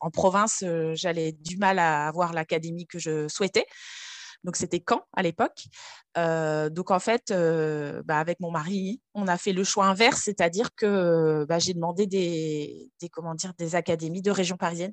en 0.00 0.10
province, 0.10 0.64
j'allais 0.94 1.32
du 1.32 1.56
mal 1.58 1.78
à 1.78 2.08
avoir 2.08 2.32
l'académie 2.32 2.86
que 2.86 2.98
je 2.98 3.28
souhaitais. 3.28 3.66
Donc, 4.44 4.56
c'était 4.56 4.82
Caen 4.86 5.02
à 5.12 5.22
l'époque. 5.22 5.66
Euh, 6.16 6.70
donc, 6.70 6.90
en 6.90 6.98
fait, 6.98 7.30
euh, 7.30 8.02
bah, 8.04 8.18
avec 8.18 8.40
mon 8.40 8.50
mari, 8.50 9.00
on 9.14 9.28
a 9.28 9.36
fait 9.36 9.52
le 9.52 9.64
choix 9.64 9.86
inverse, 9.86 10.22
c'est-à-dire 10.22 10.74
que 10.74 11.44
bah, 11.48 11.58
j'ai 11.58 11.74
demandé 11.74 12.06
des, 12.06 12.90
comment 13.12 13.34
dire, 13.34 13.52
des 13.58 13.74
académies 13.74 14.22
de 14.22 14.30
région 14.30 14.56
parisienne. 14.56 14.92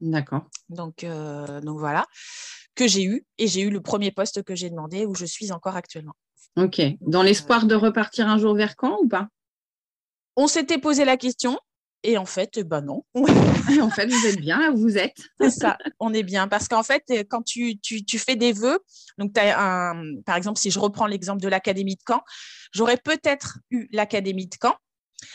D'accord. 0.00 0.46
Donc, 0.68 1.04
euh, 1.04 1.60
donc, 1.60 1.78
voilà, 1.78 2.06
que 2.74 2.86
j'ai 2.86 3.04
eu. 3.04 3.24
Et 3.38 3.46
j'ai 3.46 3.62
eu 3.62 3.70
le 3.70 3.80
premier 3.80 4.10
poste 4.10 4.42
que 4.42 4.54
j'ai 4.54 4.70
demandé 4.70 5.06
où 5.06 5.14
je 5.14 5.26
suis 5.26 5.52
encore 5.52 5.76
actuellement. 5.76 6.14
Ok. 6.56 6.80
Dans 7.00 7.22
l'espoir 7.22 7.66
de 7.66 7.74
repartir 7.74 8.28
un 8.28 8.38
jour 8.38 8.54
vers 8.54 8.74
Caen 8.80 8.98
ou 9.00 9.08
pas? 9.08 9.28
On 10.36 10.46
s'était 10.46 10.78
posé 10.78 11.04
la 11.04 11.16
question. 11.16 11.58
Et 12.04 12.16
en 12.16 12.26
fait, 12.26 12.60
ben 12.60 12.80
non. 12.80 13.04
en 13.14 13.90
fait, 13.90 14.06
vous 14.06 14.26
êtes 14.26 14.40
bien 14.40 14.60
là 14.60 14.70
où 14.70 14.76
vous 14.76 14.96
êtes. 14.96 15.16
C'est 15.40 15.50
ça, 15.50 15.76
on 15.98 16.14
est 16.14 16.22
bien. 16.22 16.46
Parce 16.46 16.68
qu'en 16.68 16.82
fait, 16.82 17.02
quand 17.28 17.42
tu, 17.42 17.78
tu, 17.80 18.04
tu, 18.04 18.18
fais 18.18 18.36
des 18.36 18.52
vœux, 18.52 18.78
donc 19.18 19.36
as 19.36 19.90
un, 19.90 20.20
par 20.24 20.36
exemple, 20.36 20.58
si 20.58 20.70
je 20.70 20.78
reprends 20.78 21.06
l'exemple 21.06 21.42
de 21.42 21.48
l'Académie 21.48 21.96
de 21.96 22.02
Caen, 22.06 22.22
j'aurais 22.72 22.98
peut-être 22.98 23.58
eu 23.70 23.88
l'Académie 23.90 24.46
de 24.46 24.56
Caen, 24.60 24.76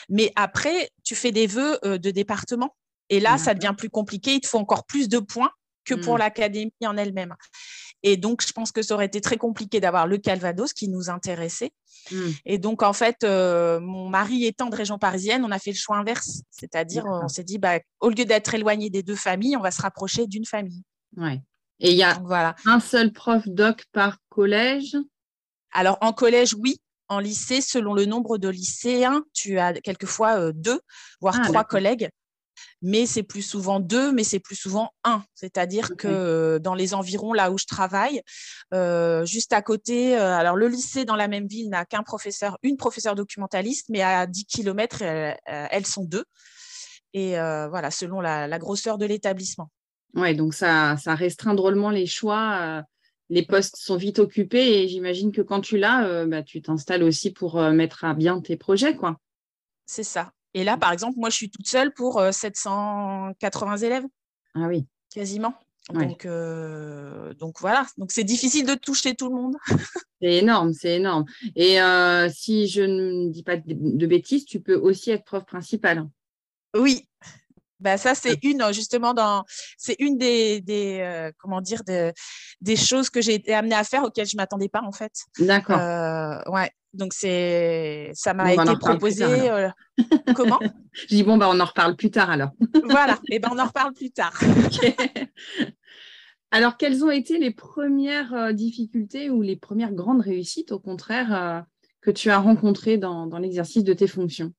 mais 0.09 0.31
après, 0.35 0.89
tu 1.03 1.15
fais 1.15 1.31
des 1.31 1.47
vœux 1.47 1.77
euh, 1.85 1.97
de 1.97 2.11
département. 2.11 2.75
Et 3.09 3.19
là, 3.19 3.37
ça 3.37 3.53
devient 3.53 3.75
plus 3.77 3.89
compliqué. 3.89 4.35
Il 4.35 4.41
te 4.41 4.47
faut 4.47 4.57
encore 4.57 4.85
plus 4.85 5.09
de 5.09 5.19
points 5.19 5.51
que 5.85 5.93
pour 5.93 6.15
mmh. 6.15 6.19
l'Académie 6.19 6.73
en 6.85 6.95
elle-même. 6.95 7.35
Et 8.03 8.17
donc, 8.17 8.45
je 8.45 8.51
pense 8.51 8.71
que 8.71 8.81
ça 8.81 8.93
aurait 8.93 9.05
été 9.05 9.21
très 9.21 9.37
compliqué 9.37 9.79
d'avoir 9.79 10.07
le 10.07 10.17
Calvados 10.17 10.73
qui 10.73 10.89
nous 10.89 11.09
intéressait. 11.09 11.71
Hmm. 12.11 12.31
Et 12.45 12.57
donc, 12.57 12.83
en 12.83 12.91
fait, 12.91 13.23
euh, 13.23 13.79
mon 13.79 14.09
mari 14.09 14.45
étant 14.45 14.69
de 14.69 14.75
région 14.75 14.99
parisienne, 14.99 15.43
on 15.45 15.51
a 15.51 15.59
fait 15.59 15.71
le 15.71 15.77
choix 15.77 15.97
inverse. 15.97 16.41
C'est-à-dire, 16.51 17.05
on 17.05 17.29
s'est 17.29 17.45
dit, 17.45 17.57
bah, 17.57 17.79
au 18.01 18.09
lieu 18.09 18.25
d'être 18.25 18.53
éloigné 18.53 18.89
des 18.89 19.03
deux 19.03 19.15
familles, 19.15 19.55
on 19.55 19.61
va 19.61 19.71
se 19.71 19.81
rapprocher 19.81 20.27
d'une 20.27 20.45
famille. 20.45 20.83
Ouais. 21.15 21.41
Et 21.79 21.91
il 21.91 21.97
y 21.97 22.03
a 22.03 22.19
voilà. 22.25 22.55
un 22.65 22.81
seul 22.81 23.13
prof 23.13 23.43
doc 23.47 23.85
par 23.93 24.17
collège? 24.29 24.97
Alors, 25.71 25.97
en 26.01 26.11
collège, 26.11 26.55
oui. 26.59 26.79
En 27.09 27.19
lycée, 27.19 27.61
selon 27.61 27.93
le 27.93 28.05
nombre 28.05 28.37
de 28.37 28.47
lycéens, 28.49 29.23
tu 29.33 29.59
as 29.59 29.73
quelquefois 29.73 30.39
euh, 30.39 30.51
deux, 30.53 30.79
voire 31.19 31.37
ah, 31.39 31.45
trois 31.45 31.63
collègues 31.63 32.09
mais 32.83 33.05
c'est 33.05 33.23
plus 33.23 33.41
souvent 33.41 33.79
deux, 33.79 34.11
mais 34.11 34.23
c'est 34.23 34.39
plus 34.39 34.55
souvent 34.55 34.91
un. 35.03 35.23
C'est-à-dire 35.33 35.95
que 35.97 36.07
euh, 36.07 36.59
dans 36.59 36.75
les 36.75 36.93
environs, 36.93 37.33
là 37.33 37.51
où 37.51 37.57
je 37.57 37.65
travaille, 37.65 38.21
euh, 38.73 39.25
juste 39.25 39.53
à 39.53 39.61
côté, 39.61 40.17
euh, 40.17 40.35
alors 40.35 40.55
le 40.55 40.67
lycée 40.67 41.05
dans 41.05 41.15
la 41.15 41.27
même 41.27 41.47
ville 41.47 41.69
n'a 41.69 41.85
qu'un 41.85 42.03
professeur, 42.03 42.57
une 42.61 42.77
professeure 42.77 43.15
documentaliste, 43.15 43.87
mais 43.89 44.01
à 44.01 44.27
10 44.27 44.45
km, 44.45 45.01
elles 45.45 45.85
sont 45.85 46.03
deux. 46.03 46.25
Et 47.13 47.31
voilà, 47.35 47.91
selon 47.91 48.21
la, 48.21 48.59
grosseur 48.59 48.97
de 48.97 49.05
l'établissement. 49.05 49.69
Oui, 50.15 50.35
donc 50.35 50.53
ça, 50.53 50.97
ça 50.97 51.15
restreint 51.15 51.55
drôlement 51.55 51.89
les 51.89 52.05
choix. 52.05 52.83
les 53.29 53.45
postes 53.45 53.77
sont 53.77 53.97
vite 53.97 54.19
occupés 54.19 54.83
et 54.83 54.87
j'imagine 54.87 55.31
que 55.31 55.41
quand 55.41 55.61
tu 55.61 55.77
l'as, 55.77 56.25
bah, 56.25 56.43
tu 56.43 56.61
t'installes 56.61 57.03
aussi 57.03 57.31
pour 57.31 57.61
mettre 57.71 58.03
à 58.03 58.13
bien 58.13 58.41
tes 58.41 58.57
projets, 58.57 58.95
quoi. 58.95 59.17
C'est 59.85 60.03
ça. 60.03 60.31
Et 60.53 60.63
là, 60.63 60.77
par 60.77 60.91
exemple, 60.91 61.17
moi, 61.17 61.29
je 61.29 61.35
suis 61.35 61.49
toute 61.49 61.67
seule 61.67 61.93
pour 61.93 62.21
780 62.31 63.73
euh, 63.73 63.85
élèves. 63.85 64.05
Ah 64.55 64.67
oui. 64.67 64.85
Quasiment. 65.09 65.53
Donc, 65.91 66.25
euh, 66.25 67.33
donc 67.33 67.59
voilà, 67.59 67.85
donc 67.97 68.13
c'est 68.13 68.23
difficile 68.23 68.65
de 68.65 68.73
toucher 68.73 69.15
tout 69.15 69.27
le 69.27 69.35
monde. 69.35 69.55
c'est 70.21 70.35
énorme, 70.35 70.71
c'est 70.71 70.95
énorme. 70.95 71.25
Et 71.57 71.81
euh, 71.81 72.29
si 72.29 72.69
je 72.69 72.81
ne 72.81 73.29
dis 73.29 73.43
pas 73.43 73.57
de, 73.57 74.07
bêtises, 74.07 74.45
tu 74.45 74.61
peux 74.61 74.75
aussi 74.75 75.11
être 75.11 75.25
prof 75.25 75.43
principale. 75.43 76.07
Oui, 76.73 77.05
bah 77.81 77.97
ça 77.97 78.15
c'est 78.15 78.41
une 78.43 78.63
justement 78.71 79.13
dans 79.13 79.43
c'est 79.77 79.97
une 79.99 80.17
des, 80.17 80.61
des 80.61 81.29
comment 81.37 81.59
dire 81.59 81.81
des 81.83 82.75
choses 82.77 83.09
que 83.09 83.21
j'ai 83.21 83.33
été 83.33 83.53
amenée 83.53 83.75
à 83.75 83.83
faire 83.83 84.05
auxquelles 84.05 84.27
je 84.27 84.37
m'attendais 84.37 84.69
pas 84.69 84.83
en 84.83 84.93
fait. 84.93 85.11
D'accord. 85.37 85.79
ouais, 86.47 86.71
donc, 86.93 87.13
c'est, 87.13 88.11
ça 88.13 88.33
m'a 88.35 88.53
été 88.53 88.75
proposé. 88.79 89.23
Euh, 89.23 89.69
comment? 90.35 90.59
Je 90.93 91.07
dis, 91.07 91.23
bon, 91.23 91.37
bah, 91.37 91.49
on 91.51 91.59
en 91.59 91.65
reparle 91.65 91.95
plus 91.95 92.11
tard 92.11 92.29
alors. 92.29 92.51
voilà, 92.89 93.17
et 93.29 93.39
ben, 93.39 93.49
on 93.51 93.57
en 93.57 93.65
reparle 93.65 93.93
plus 93.93 94.11
tard. 94.11 94.39
Alors, 96.51 96.77
quelles 96.77 97.03
ont 97.03 97.09
été 97.09 97.39
les 97.39 97.49
premières 97.49 98.31
euh, 98.35 98.53
difficultés 98.53 99.31
ou 99.31 99.41
les 99.41 99.55
premières 99.55 99.91
grandes 99.91 100.21
réussites, 100.21 100.71
au 100.71 100.79
contraire, 100.79 101.35
euh, 101.35 101.61
que 101.99 102.11
tu 102.11 102.29
as 102.29 102.37
rencontrées 102.37 102.99
dans, 102.99 103.25
l'exercice 103.39 103.83
de 103.83 103.93
tes 103.93 104.05
fonctions? 104.05 104.53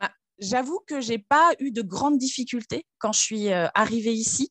Bah, 0.00 0.10
J'avoue 0.38 0.80
que 0.86 1.02
je 1.02 1.10
n'ai 1.10 1.18
pas 1.18 1.50
eu 1.58 1.72
de 1.72 1.82
grandes 1.82 2.16
difficultés 2.16 2.86
quand 2.98 3.12
je 3.12 3.20
suis 3.20 3.52
arrivée 3.52 4.14
ici. 4.14 4.50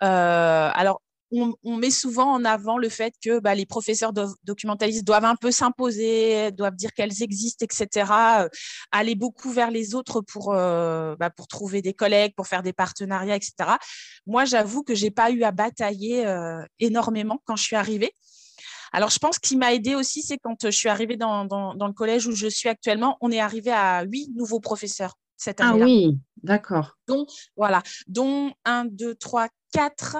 alors, 0.00 1.00
on, 1.32 1.76
met 1.76 1.90
souvent 1.90 2.32
en 2.32 2.44
avant 2.44 2.78
le 2.78 2.88
fait 2.88 3.14
que 3.22 3.38
bah, 3.38 3.54
les 3.54 3.66
professeurs 3.66 4.12
documentalistes 4.44 5.04
doivent 5.04 5.24
un 5.24 5.36
peu 5.36 5.50
s'imposer, 5.50 6.50
doivent 6.52 6.74
dire 6.74 6.92
qu'elles 6.92 7.22
existent, 7.22 7.64
etc. 7.64 8.12
Euh, 8.40 8.48
aller 8.90 9.14
beaucoup 9.14 9.50
vers 9.50 9.70
les 9.70 9.94
autres 9.94 10.20
pour, 10.20 10.52
euh, 10.52 11.14
bah, 11.16 11.30
pour 11.30 11.46
trouver 11.46 11.82
des 11.82 11.94
collègues, 11.94 12.34
pour 12.34 12.46
faire 12.46 12.62
des 12.62 12.72
partenariats, 12.72 13.36
etc. 13.36 13.52
Moi, 14.26 14.44
j'avoue 14.44 14.82
que 14.82 14.94
j'ai 14.94 15.10
pas 15.10 15.30
eu 15.30 15.42
à 15.44 15.52
batailler 15.52 16.26
euh, 16.26 16.64
énormément 16.78 17.40
quand 17.44 17.56
je 17.56 17.62
suis 17.62 17.76
arrivée. 17.76 18.12
Alors, 18.92 19.10
je 19.10 19.18
pense 19.18 19.38
qu'il 19.38 19.58
m'a 19.58 19.72
aidé 19.72 19.94
aussi, 19.94 20.22
c'est 20.22 20.38
quand 20.38 20.64
je 20.64 20.70
suis 20.70 20.88
arrivée 20.88 21.16
dans, 21.16 21.44
le 21.44 21.92
collège 21.92 22.26
où 22.26 22.32
je 22.32 22.48
suis 22.48 22.68
actuellement, 22.68 23.16
on 23.20 23.30
est 23.30 23.40
arrivé 23.40 23.70
à 23.70 24.02
huit 24.02 24.30
nouveaux 24.34 24.58
professeurs 24.58 25.14
cette 25.36 25.60
année-là. 25.60 25.84
Ah 25.84 25.88
oui, 25.88 26.18
d'accord. 26.42 26.96
Donc, 27.06 27.28
voilà, 27.56 27.82
dont 28.08 28.52
un, 28.64 28.84
deux, 28.84 29.14
trois, 29.14 29.48
quatre 29.72 30.16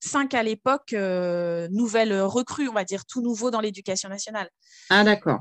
cinq 0.00 0.34
à 0.34 0.42
l'époque, 0.42 0.92
euh, 0.92 1.68
nouvelles 1.70 2.20
recrues, 2.20 2.68
on 2.68 2.72
va 2.72 2.84
dire, 2.84 3.06
tout 3.06 3.22
nouveau 3.22 3.50
dans 3.50 3.60
l'éducation 3.60 4.08
nationale. 4.08 4.48
Ah, 4.90 5.02
d'accord. 5.02 5.40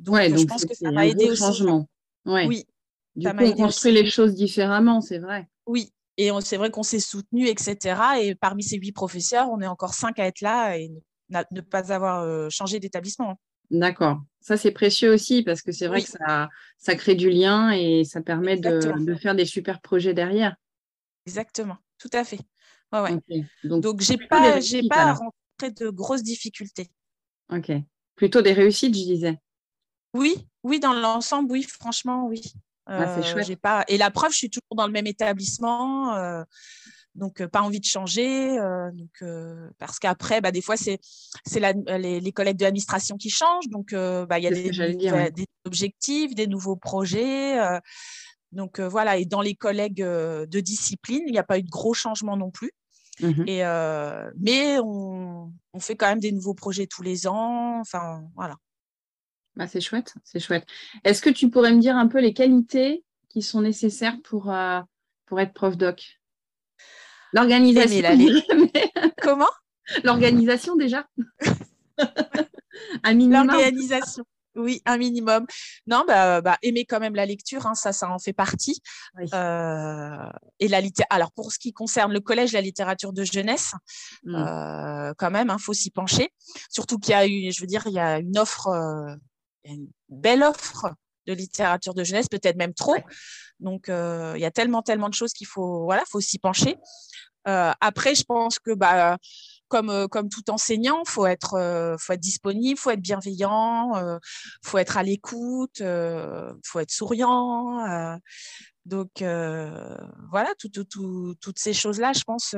donc, 0.00 0.16
je 0.16 0.44
pense 0.44 0.64
que 0.64 0.74
ça 0.74 0.90
m'a 0.90 1.06
aidé 1.06 1.34
changement. 1.34 1.88
Oui. 2.26 2.64
Du 3.16 3.28
coup, 3.28 3.44
on 3.44 3.52
construit 3.52 3.92
les 3.92 4.10
choses 4.10 4.34
différemment, 4.34 5.00
c'est 5.00 5.18
vrai. 5.18 5.48
Oui, 5.66 5.92
et 6.16 6.30
c'est 6.40 6.56
vrai 6.56 6.70
qu'on 6.70 6.82
s'est 6.82 7.00
soutenu, 7.00 7.46
etc. 7.46 8.00
Et 8.20 8.34
parmi 8.34 8.64
ces 8.64 8.76
huit 8.76 8.92
professeurs, 8.92 9.48
on 9.50 9.60
est 9.60 9.68
encore 9.68 9.94
cinq 9.94 10.18
à 10.18 10.26
être 10.26 10.40
là 10.40 10.76
et 10.76 10.90
ne, 11.30 11.60
pas 11.60 11.92
avoir 11.92 12.50
changé 12.50 12.80
d'établissement. 12.80 13.38
D'accord. 13.70 14.20
Ça, 14.40 14.56
c'est 14.56 14.72
précieux 14.72 15.12
aussi 15.12 15.42
parce 15.42 15.62
que 15.62 15.72
c'est 15.72 15.86
vrai 15.86 16.02
que 16.02 16.08
ça, 16.08 16.48
ça 16.76 16.94
crée 16.96 17.14
du 17.14 17.30
lien 17.30 17.70
et 17.70 18.04
ça 18.04 18.20
permet 18.20 18.56
de, 18.56 19.14
faire 19.14 19.34
des 19.34 19.46
super 19.46 19.80
projets 19.80 20.12
derrière. 20.12 20.56
Exactement, 21.26 21.78
tout 21.98 22.10
à 22.12 22.24
fait. 22.24 22.40
Ouais, 22.92 23.18
Donc, 23.64 23.82
Donc 23.82 24.00
j'ai 24.00 24.16
pas, 24.16 24.60
j'ai 24.60 24.86
pas 24.88 25.14
rencontré 25.14 25.70
de 25.76 25.90
grosses 25.90 26.22
difficultés. 26.22 26.90
Ok. 27.50 27.72
Plutôt 28.14 28.42
des 28.42 28.52
réussites, 28.52 28.94
je 28.94 29.02
disais. 29.02 29.38
Oui, 30.12 30.46
oui, 30.62 30.78
dans 30.78 30.94
l'ensemble, 30.94 31.50
oui, 31.50 31.64
franchement, 31.64 32.26
oui. 32.26 32.40
Ah, 32.86 33.18
euh. 33.18 33.56
Pas... 33.60 33.84
Et 33.88 33.96
la 33.96 34.10
preuve, 34.10 34.32
je 34.32 34.36
suis 34.36 34.50
toujours 34.50 34.76
dans 34.76 34.86
le 34.86 34.92
même 34.92 35.06
établissement. 35.06 36.14
Euh, 36.14 36.42
donc 37.14 37.40
euh, 37.40 37.46
pas 37.46 37.62
envie 37.62 37.78
de 37.78 37.84
changer 37.84 38.56
donc, 38.92 39.22
parce 39.78 40.00
qu'après 40.00 40.40
bah, 40.40 40.50
des 40.50 40.60
fois 40.60 40.76
c'est 40.76 40.98
les, 41.54 42.20
les, 42.20 42.32
collègues 42.32 42.56
de 42.56 42.64
l'administration 42.64 43.16
qui 43.16 43.30
changent 43.30 43.68
donc 43.68 43.94
bah, 43.94 44.40
il 44.40 44.42
y 44.42 44.48
a 44.48 44.50
des, 44.50 45.30
des, 45.30 45.46
objectifs 45.64 46.34
des 46.34 46.48
nouveaux 46.48 46.74
projets 46.74 47.56
donc 48.54 48.80
voilà 48.80 49.16
et 49.18 49.24
dans 49.24 49.40
les 49.40 49.54
collègues 49.54 50.02
de 50.02 50.60
discipline 50.60 51.22
il 51.26 51.32
n'y 51.32 51.38
a 51.38 51.44
pas 51.44 51.58
eu 51.58 51.62
de 51.62 51.70
gros 51.70 51.94
changements 51.94 52.36
non 52.36 52.50
plus 52.50 52.72
mmh 53.20 53.44
et 53.46 53.62
mais 54.38 54.78
on, 54.80 55.52
on, 55.72 55.80
fait 55.80 55.94
quand 55.94 56.08
même 56.08 56.20
des 56.20 56.32
nouveaux 56.32 56.54
projets 56.54 56.86
tous 56.86 57.02
les 57.02 57.26
ans 57.26 57.78
enfin 57.80 58.22
voilà 58.34 58.56
bah, 59.56 59.68
c'est 59.68 59.80
chouette, 59.80 60.14
c'est 60.24 60.40
chouette. 60.40 60.66
Est-ce 61.04 61.22
que 61.22 61.30
tu 61.30 61.48
pourrais 61.48 61.72
me 61.72 61.80
dire 61.80 61.96
un 61.96 62.08
peu 62.08 62.20
les 62.20 62.34
qualités 62.34 63.04
qui 63.28 63.42
sont 63.42 63.60
nécessaires 63.60 64.16
pour, 64.24 64.50
euh, 64.50 64.80
pour 65.26 65.40
être 65.40 65.52
prof 65.52 65.76
doc? 65.76 66.20
L'organisation. 67.32 68.02
Comment? 69.22 69.50
L'organisation 70.02 70.76
déjà. 70.76 71.06
minimum. 73.04 73.46
L'organisation. 73.46 74.24
Oui, 74.56 74.82
un 74.86 74.98
minimum. 74.98 75.46
Non, 75.86 76.04
bah, 76.06 76.40
bah, 76.40 76.58
aimer 76.62 76.84
quand 76.84 77.00
même 77.00 77.14
la 77.14 77.26
lecture, 77.26 77.66
hein, 77.66 77.74
ça, 77.74 77.92
ça 77.92 78.08
en 78.10 78.18
fait 78.18 78.32
partie. 78.32 78.80
Euh, 79.34 80.30
et 80.60 80.68
la 80.68 80.80
Alors, 81.10 81.32
pour 81.32 81.52
ce 81.52 81.58
qui 81.58 81.72
concerne 81.72 82.12
le 82.12 82.20
collège, 82.20 82.52
la 82.52 82.60
littérature 82.60 83.12
de 83.12 83.24
jeunesse, 83.24 83.72
mmh. 84.24 84.34
euh, 84.34 85.12
quand 85.18 85.30
même, 85.30 85.48
il 85.48 85.50
hein, 85.52 85.58
faut 85.58 85.72
s'y 85.72 85.90
pencher. 85.90 86.32
Surtout 86.70 86.98
qu'il 86.98 87.12
y 87.12 87.14
a 87.14 87.26
eu, 87.26 87.52
je 87.52 87.60
veux 87.60 87.66
dire, 87.66 87.82
il 87.86 87.92
y 87.92 87.98
a 87.98 88.18
une 88.18 88.38
offre 88.38 88.68
une 89.64 89.88
belle 90.08 90.42
offre 90.42 90.94
de 91.26 91.32
littérature 91.32 91.94
de 91.94 92.04
jeunesse, 92.04 92.28
peut-être 92.28 92.56
même 92.56 92.74
trop. 92.74 92.96
Donc, 93.60 93.88
euh, 93.88 94.34
il 94.36 94.40
y 94.40 94.44
a 94.44 94.50
tellement, 94.50 94.82
tellement 94.82 95.08
de 95.08 95.14
choses 95.14 95.32
qu'il 95.32 95.46
faut, 95.46 95.84
voilà, 95.84 96.04
faut 96.10 96.20
s'y 96.20 96.38
pencher. 96.38 96.76
Euh, 97.48 97.72
après, 97.80 98.14
je 98.14 98.24
pense 98.24 98.58
que, 98.58 98.74
bah, 98.74 99.18
comme, 99.68 99.90
euh, 99.90 100.06
comme 100.08 100.28
tout 100.28 100.50
enseignant, 100.50 101.04
faut 101.04 101.26
être, 101.26 101.96
faut 101.98 102.12
être 102.12 102.20
disponible, 102.20 102.78
faut 102.78 102.90
être 102.90 103.00
bienveillant, 103.00 103.92
faut 104.64 104.78
être 104.78 104.96
à 104.96 105.02
l'écoute, 105.02 105.82
faut 106.64 106.80
être 106.80 106.90
souriant. 106.90 108.18
donc, 108.84 109.10
voilà, 109.20 110.52
toutes 110.58 111.58
ces 111.58 111.72
choses-là, 111.72 112.12
je 112.12 112.22
pense, 112.22 112.54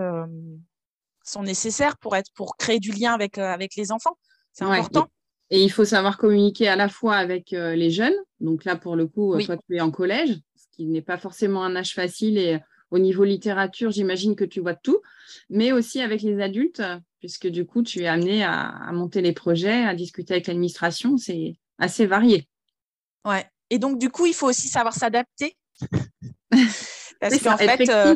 sont 1.25 1.43
nécessaires 1.43 1.97
pour 1.99 2.17
être, 2.17 2.31
pour 2.35 2.57
créer 2.57 2.79
du 2.79 2.93
lien 2.93 3.13
avec, 3.13 3.39
avec 3.39 3.75
les 3.77 3.93
enfants. 3.93 4.17
C'est 4.53 4.65
important. 4.65 5.09
Et 5.51 5.63
il 5.63 5.71
faut 5.71 5.85
savoir 5.85 6.19
communiquer 6.19 6.69
à 6.69 6.77
la 6.77 6.89
fois 6.89 7.17
avec 7.17 7.53
euh, 7.53 7.77
les 7.77 7.91
jeunes. 7.91 8.17
Donc 8.41 8.65
là, 8.65 8.77
pour 8.77 8.97
le 8.97 9.07
coup, 9.07 9.39
toi, 9.41 9.57
tu 9.57 9.77
es 9.77 9.81
en 9.81 9.91
collège, 9.91 10.31
ce 10.57 10.65
qui 10.73 10.87
n'est 10.87 11.03
pas 11.03 11.19
forcément 11.19 11.65
un 11.65 11.77
âge 11.77 11.95
facile. 11.95 12.37
Et 12.37 12.59
au 12.91 12.99
niveau 12.99 13.25
littérature, 13.25 13.91
j'imagine 13.91 14.37
que 14.37 14.45
tu 14.45 14.61
vois 14.61 14.75
tout, 14.75 15.01
mais 15.51 15.73
aussi 15.73 16.01
avec 16.01 16.23
les 16.23 16.41
adultes, 16.41 16.83
puisque 17.19 17.49
du 17.49 17.67
coup, 17.67 17.83
tu 17.83 18.03
es 18.03 18.07
amené 18.07 18.45
à, 18.45 18.91
monter 18.93 19.21
les 19.21 19.33
projets, 19.33 19.85
à 19.85 19.95
discuter 19.95 20.35
avec 20.35 20.47
l'administration. 20.47 21.17
C'est 21.17 21.57
assez 21.79 22.07
varié. 22.07 22.49
Ouais. 23.25 23.45
Et 23.71 23.79
donc, 23.79 23.99
du 23.99 24.11
coup, 24.11 24.27
il 24.27 24.35
faut 24.35 24.49
aussi 24.49 24.69
savoir 24.69 24.95
s'adapter. 24.95 25.57
Parce 27.21 27.39
qu'en 27.43 27.57
fait, 27.57 27.89
euh, 27.89 28.15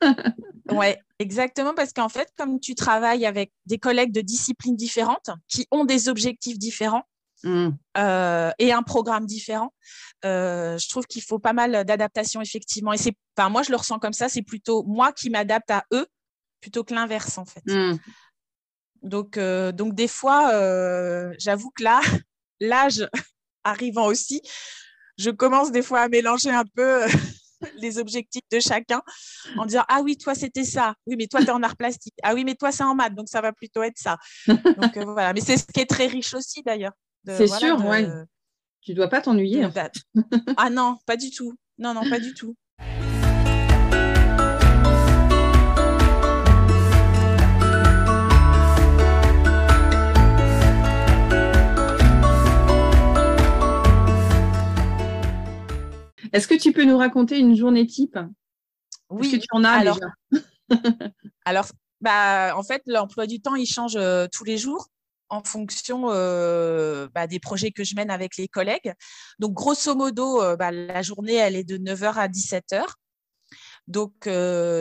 ouais, 0.70 0.98
exactement, 1.18 1.74
parce 1.74 1.92
qu'en 1.92 2.08
fait, 2.08 2.28
comme 2.36 2.60
tu 2.60 2.76
travailles 2.76 3.26
avec 3.26 3.52
des 3.66 3.78
collègues 3.78 4.12
de 4.12 4.20
disciplines 4.20 4.76
différentes 4.76 5.30
qui 5.48 5.66
ont 5.72 5.84
des 5.84 6.08
objectifs 6.08 6.56
différents 6.56 7.02
mmh. 7.44 7.68
euh, 7.98 8.50
et 8.58 8.72
un 8.72 8.82
programme 8.82 9.26
différent, 9.26 9.72
euh, 10.24 10.78
je 10.78 10.88
trouve 10.88 11.06
qu'il 11.06 11.22
faut 11.22 11.38
pas 11.38 11.52
mal 11.52 11.84
d'adaptation 11.84 12.40
effectivement. 12.40 12.92
Et 12.92 12.98
c'est, 12.98 13.14
enfin, 13.36 13.48
moi, 13.48 13.62
je 13.62 13.70
le 13.70 13.76
ressens 13.76 13.98
comme 13.98 14.12
ça. 14.12 14.28
C'est 14.28 14.42
plutôt 14.42 14.82
moi 14.84 15.12
qui 15.12 15.30
m'adapte 15.30 15.70
à 15.70 15.84
eux 15.92 16.06
plutôt 16.60 16.84
que 16.84 16.94
l'inverse 16.94 17.38
en 17.38 17.44
fait. 17.44 17.62
Mmh. 17.66 17.98
Donc, 19.02 19.36
euh, 19.36 19.72
donc 19.72 19.94
des 19.94 20.08
fois, 20.08 20.50
j'avoue 21.38 21.70
que 21.70 21.82
là, 21.82 22.00
l'âge 22.60 23.08
arrivant 23.64 24.06
aussi, 24.06 24.40
je 25.18 25.30
commence 25.30 25.72
des 25.72 25.82
fois 25.82 26.00
à 26.00 26.08
mélanger 26.08 26.50
un 26.50 26.64
peu 26.74 27.04
les 27.76 27.98
objectifs 27.98 28.42
de 28.50 28.60
chacun 28.60 29.02
en 29.56 29.66
disant 29.66 29.84
Ah 29.88 30.00
oui, 30.02 30.16
toi, 30.16 30.34
c'était 30.34 30.64
ça. 30.64 30.94
Oui, 31.06 31.16
mais 31.16 31.26
toi, 31.26 31.40
tu 31.40 31.46
es 31.46 31.50
en 31.50 31.62
art 31.62 31.76
plastique. 31.76 32.14
Ah 32.22 32.34
oui, 32.34 32.44
mais 32.44 32.54
toi, 32.54 32.72
c'est 32.72 32.84
en 32.84 32.94
maths, 32.94 33.14
donc 33.14 33.28
ça 33.28 33.40
va 33.40 33.52
plutôt 33.52 33.82
être 33.82 33.98
ça. 33.98 34.18
Donc 34.46 34.96
voilà. 34.98 35.32
Mais 35.32 35.40
c'est 35.40 35.56
ce 35.56 35.64
qui 35.64 35.80
est 35.80 35.90
très 35.90 36.06
riche 36.06 36.34
aussi, 36.34 36.62
d'ailleurs. 36.62 36.92
C'est 37.26 37.46
sûr, 37.46 37.82
oui. 37.86 38.06
Tu 38.80 38.94
dois 38.94 39.08
pas 39.08 39.20
t'ennuyer. 39.20 39.64
ah 40.56 40.70
non, 40.70 40.98
pas 41.06 41.16
du 41.16 41.30
tout. 41.30 41.54
Non, 41.78 41.94
non, 41.94 42.08
pas 42.08 42.18
du 42.18 42.34
tout. 42.34 42.56
Est-ce 56.32 56.48
que 56.48 56.54
tu 56.54 56.72
peux 56.72 56.84
nous 56.84 56.96
raconter 56.96 57.38
une 57.38 57.54
journée 57.54 57.86
type? 57.86 58.18
Oui. 59.10 59.26
Est-ce 59.26 59.36
que 59.36 59.40
tu 59.42 59.46
en 59.52 59.62
as 59.62 59.70
alors, 59.70 60.00
alors 61.44 61.66
bah, 62.00 62.56
en 62.56 62.64
fait, 62.64 62.82
l'emploi 62.86 63.26
du 63.26 63.40
temps, 63.40 63.54
il 63.54 63.66
change 63.66 63.94
euh, 63.96 64.26
tous 64.32 64.42
les 64.42 64.58
jours 64.58 64.88
en 65.32 65.42
fonction 65.42 66.10
euh, 66.10 67.08
bah, 67.14 67.26
des 67.26 67.40
projets 67.40 67.72
que 67.72 67.84
je 67.84 67.96
mène 67.96 68.10
avec 68.10 68.36
les 68.36 68.48
collègues. 68.48 68.92
Donc, 69.38 69.52
grosso 69.54 69.94
modo, 69.94 70.42
euh, 70.42 70.56
bah, 70.56 70.70
la 70.70 71.02
journée, 71.02 71.34
elle 71.34 71.56
est 71.56 71.64
de 71.64 71.78
9h 71.78 72.14
à 72.14 72.28
17h. 72.28 72.84
Donc, 73.88 74.12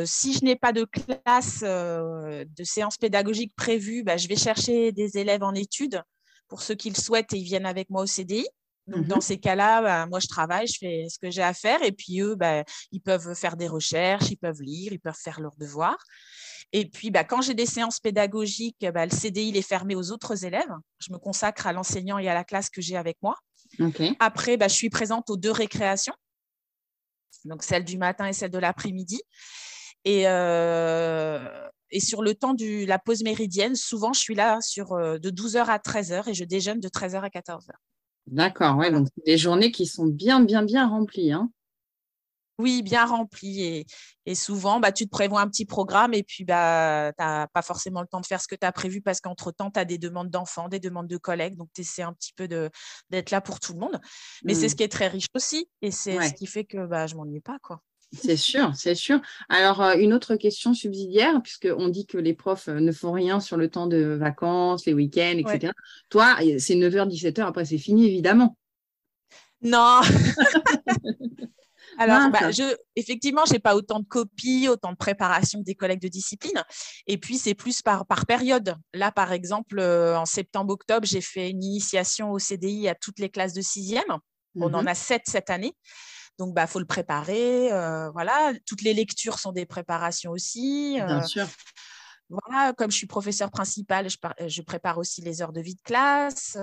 si 0.08 0.34
je 0.34 0.46
n'ai 0.46 0.56
pas 0.56 0.74
de 0.74 0.86
classe, 0.86 1.62
de 1.62 2.64
séance 2.64 2.98
pédagogique 2.98 3.54
prévue, 3.56 4.04
bah, 4.04 4.18
je 4.18 4.28
vais 4.28 4.36
chercher 4.36 4.92
des 4.92 5.18
élèves 5.18 5.44
en 5.44 5.56
études 5.56 6.04
pour 6.48 6.62
ceux 6.62 6.76
qui 6.76 6.90
le 6.90 6.96
souhaitent 6.96 7.34
et 7.34 7.38
ils 7.38 7.44
viennent 7.44 7.66
avec 7.66 7.90
moi 7.90 8.04
au 8.04 8.06
CDI. 8.06 8.46
Donc, 8.88 9.06
dans 9.06 9.18
mmh 9.18 9.22
ces 9.22 9.38
cas-là, 9.38 9.82
bah, 9.82 10.06
moi, 10.08 10.20
je 10.20 10.28
travaille, 10.28 10.68
je 10.68 10.78
fais 10.80 11.08
ce 11.10 11.20
que 11.20 11.30
j'ai 11.30 11.44
à 11.44 11.54
faire. 11.54 11.82
Et 11.84 11.92
puis, 11.92 12.20
eux, 12.22 12.36
bah, 12.36 12.64
ils 12.92 13.02
peuvent 13.02 13.34
faire 13.36 13.56
des 13.56 13.68
recherches, 13.68 14.30
ils 14.32 14.38
peuvent 14.38 14.62
lire, 14.62 14.92
ils 14.92 15.00
peuvent 15.00 15.14
faire 15.18 15.40
leurs 15.40 15.56
devoirs. 15.58 16.04
Et 16.74 16.90
puis, 16.90 17.12
bah, 17.12 17.24
quand 17.24 17.42
j'ai 17.42 17.54
des 17.54 17.66
séances 17.66 18.00
pédagogiques, 18.00 18.78
le 18.82 19.10
CDI 19.10 19.58
est 19.58 19.62
fermé 19.62 19.96
aux 19.96 20.12
autres 20.12 20.46
élèves. 20.46 20.74
Je 21.00 21.12
me 21.12 21.18
consacre 21.18 21.68
à 21.68 21.74
l'enseignant 21.74 22.18
et 22.18 22.28
à 22.30 22.34
la 22.34 22.44
classe 22.44 22.70
que 22.70 22.82
j'ai 22.82 22.98
avec 22.98 23.18
moi. 23.22 23.38
Après, 24.20 24.58
je 24.62 24.68
suis 24.68 24.90
présente 24.90 25.30
aux 25.30 25.38
deux 25.38 25.52
récréations, 25.52 26.14
donc 27.46 27.64
celle 27.64 27.84
du 27.84 27.98
matin 27.98 28.26
et 28.26 28.34
celle 28.34 28.52
de 28.52 28.58
l'après-midi. 28.58 29.22
Et, 30.04 30.28
euh, 30.28 31.70
et 31.92 32.00
sur 32.00 32.22
le 32.22 32.34
temps 32.34 32.54
de 32.54 32.86
la 32.86 33.00
pause 33.00 33.24
méridienne, 33.24 33.76
souvent, 33.76 34.14
je 34.14 34.20
suis 34.20 34.36
là 34.36 34.60
sur, 34.62 34.94
euh, 34.94 35.20
de 35.20 35.30
12h 35.30 35.66
à 35.68 35.78
13h 35.78 36.30
et 36.30 36.34
je 36.34 36.44
déjeune 36.44 36.80
de 36.80 36.90
13h 36.90 37.22
à 37.22 37.30
14h. 37.30 37.72
D'accord, 38.32 38.78
ouais, 38.78 38.92
donc 38.92 39.10
des 39.26 39.38
journées 39.38 39.72
qui 39.72 39.86
sont 39.86 40.06
bien, 40.06 40.42
bien, 40.42 40.64
bien 40.64 40.88
remplies. 40.88 41.34
Hein. 41.34 41.52
Oui, 42.58 42.82
bien 42.82 43.06
remplies. 43.06 43.86
Et, 44.26 44.36
souvent, 44.36 44.80
bah, 44.80 44.94
tu 44.94 45.06
te 45.06 45.10
prévois 45.10 45.42
un 45.42 45.50
petit 45.50 45.66
programme 45.66 46.14
et 46.14 46.24
puis 46.24 46.46
bah, 46.46 47.12
tu 47.18 47.24
n'as 47.24 47.48
pas 47.48 47.62
forcément 47.62 48.02
le 48.02 48.08
temps 48.08 48.22
de 48.22 48.26
faire 48.26 48.40
ce 48.40 48.48
que 48.48 48.56
tu 48.56 48.66
as 48.66 48.72
prévu 48.72 49.02
parce 49.02 49.20
qu'entre-temps, 49.20 49.72
tu 49.72 49.80
as 49.80 49.86
des 49.86 49.98
demandes 49.98 50.30
d'enfants, 50.30 50.70
des 50.70 50.80
demandes 50.80 51.08
de 51.08 51.18
collègues. 51.18 51.58
Donc, 51.58 51.70
tu 51.74 51.82
essaies 51.82 52.04
un 52.04 52.14
petit 52.14 52.32
peu 52.34 52.48
d'être 52.48 53.32
là 53.32 53.42
pour 53.42 53.60
tout 53.60 53.74
le 53.74 53.80
monde. 53.80 54.00
Mais 54.46 54.54
c'est 54.54 54.68
mmh. 54.68 54.70
ce 54.70 54.76
qui 54.76 54.84
est 54.84 54.92
très 54.92 55.08
riche 55.08 55.28
aussi. 55.36 55.68
Et 55.82 55.92
c'est 55.92 56.22
ce 56.22 56.34
qui 56.34 56.46
fait 56.46 56.64
que 56.64 56.86
bah, 56.86 57.08
je 57.08 57.16
ne 57.16 57.20
m'ennuie 57.20 57.42
pas. 57.42 57.58
quoi. 57.62 57.82
C'est 58.14 58.38
sûr, 58.38 58.72
c'est 58.76 58.96
sûr. 58.96 59.22
Alors, 59.48 59.82
euh, 59.82 59.96
une 59.96 60.14
autre 60.14 60.36
question 60.36 60.74
subsidiaire, 60.74 61.42
puisqu'on 61.42 61.88
dit 61.88 62.06
que 62.06 62.18
les 62.18 62.34
profs 62.34 62.68
euh, 62.68 62.80
ne 62.80 62.92
font 62.92 63.14
rien 63.14 63.40
sur 63.40 63.56
le 63.56 63.70
temps 63.70 63.88
de 63.88 64.18
vacances, 64.20 64.86
les 64.86 64.94
week-ends, 64.94 65.38
etc. 65.38 65.72
Toi, 66.10 66.36
c'est 66.60 66.76
9h, 66.76 67.08
17h, 67.10 67.42
après 67.42 67.64
c'est 67.64 67.78
fini, 67.78 68.08
évidemment. 68.08 68.58
Non. 69.62 70.02
Alors, 71.98 72.30
bah, 72.32 72.52
je, 72.52 72.64
effectivement, 72.96 73.44
je 73.46 73.54
n'ai 73.54 73.60
pas 73.60 73.76
autant 73.76 74.00
de 74.00 74.06
copies, 74.06 74.68
autant 74.68 74.92
de 74.92 74.98
préparation 74.98 75.62
des 75.62 75.76
collègues 75.76 76.02
de 76.02 76.08
discipline. 76.08 76.64
Et 77.06 77.18
puis, 77.18 77.38
c'est 77.38 77.54
plus 77.54 77.82
par, 77.82 78.06
par 78.06 78.26
période. 78.26 78.76
Là, 78.94 79.12
par 79.12 79.32
exemple, 79.32 79.80
euh, 79.80 80.18
en 80.18 80.26
septembre-octobre, 80.26 81.06
j'ai 81.06 81.22
fait 81.22 81.50
une 81.50 81.64
initiation 81.64 82.32
au 82.32 82.40
CDI 82.40 82.88
à 82.88 82.96
toutes 82.96 83.20
les 83.20 83.30
classes 83.30 83.54
de 83.54 83.62
sixième. 83.62 84.04
On 84.56 84.74
en 84.74 84.82
mhm. 84.82 84.88
a 84.88 84.96
sept 84.96 85.24
cette 85.26 85.50
année. 85.50 85.74
Donc, 86.42 86.50
il 86.50 86.56
bah, 86.56 86.66
faut 86.66 86.80
le 86.80 86.86
préparer. 86.86 87.72
Euh, 87.72 88.10
voilà, 88.10 88.52
toutes 88.66 88.82
les 88.82 88.96
lectures 88.96 89.38
sont 89.38 89.52
des 89.52 89.68
préparations 89.68 90.32
aussi. 90.32 91.00
Euh, 91.00 91.06
Bien 91.06 91.22
sûr. 91.22 91.46
Voilà, 92.30 92.74
comme 92.74 92.90
je 92.90 92.98
suis 92.98 93.06
professeur 93.06 93.52
principal, 93.52 94.10
je, 94.10 94.18
je, 94.48 94.62
prépare 94.64 94.98
aussi 94.98 95.22
les 95.22 95.44
heures 95.44 95.52
de 95.52 95.62
vie 95.62 95.76
de 95.76 95.82
classe. 95.82 96.58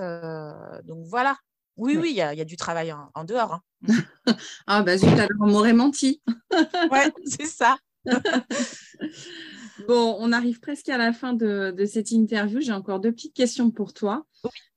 donc 0.83 1.05
voilà, 1.05 1.37
oui, 1.79 1.95
oui, 1.95 2.09
il 2.09 2.17
y, 2.17 2.21
a 2.21 2.45
du 2.45 2.57
travail 2.57 2.93
en, 3.13 3.23
dehors. 3.23 3.61
Hein. 3.87 3.95
ah, 4.67 4.83
bah 4.83 4.97
zut, 4.97 5.07
alors 5.07 5.29
on 5.39 5.47
m'aurait 5.47 5.71
menti. 5.71 6.21
ouais, 6.91 7.13
c'est 7.25 7.45
ça. 7.45 7.77
bon, 9.87 10.17
on 10.19 10.33
arrive 10.33 10.59
presque 10.59 10.89
à 10.89 10.97
la 10.97 11.13
fin 11.13 11.31
de, 11.31 11.73
cette 11.89 12.11
interview. 12.11 12.59
J'ai 12.59 12.73
encore 12.73 12.99
deux 12.99 13.13
petites 13.13 13.33
questions 13.33 13.71
pour 13.71 13.93
toi. 13.93 14.25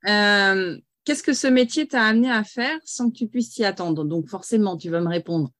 Euh, 0.06 0.78
qu'est-ce 1.04 1.22
que 1.22 1.32
ce 1.32 1.46
métier 1.46 1.86
t'a 1.86 2.04
amené 2.04 2.30
à 2.30 2.44
faire 2.44 2.78
sans 2.84 3.10
que 3.10 3.16
tu 3.16 3.26
puisses 3.26 3.50
t'y 3.50 3.64
attendre? 3.64 4.04
Donc, 4.04 4.28
forcément, 4.28 4.76
tu 4.76 4.90
vas 4.90 5.00
me 5.00 5.08
répondre. 5.08 5.50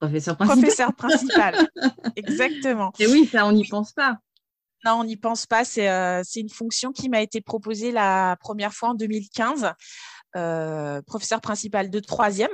Professeur 0.00 0.36
principal. 0.36 0.58
Professeur 0.60 0.94
principal, 0.94 1.68
exactement. 2.16 2.92
Et 2.98 3.06
oui, 3.06 3.26
ça, 3.26 3.46
on 3.46 3.52
n'y 3.52 3.66
pense 3.66 3.92
pas. 3.92 4.18
Non, 4.84 5.00
on 5.00 5.04
n'y 5.04 5.16
pense 5.16 5.46
pas. 5.46 5.62
Euh, 5.78 6.22
c'est 6.24 6.40
une 6.40 6.50
fonction 6.50 6.92
qui 6.92 7.08
m'a 7.08 7.22
été 7.22 7.40
proposée 7.40 7.90
la 7.90 8.36
première 8.40 8.74
fois 8.74 8.90
en 8.90 8.94
2015. 8.94 9.72
Euh, 10.36 11.00
professeur 11.02 11.40
principal 11.40 11.90
de 11.90 12.00
troisième, 12.00 12.50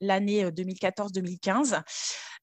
l'année 0.00 0.48
2014-2015. 0.50 1.74
Euh, 1.74 1.80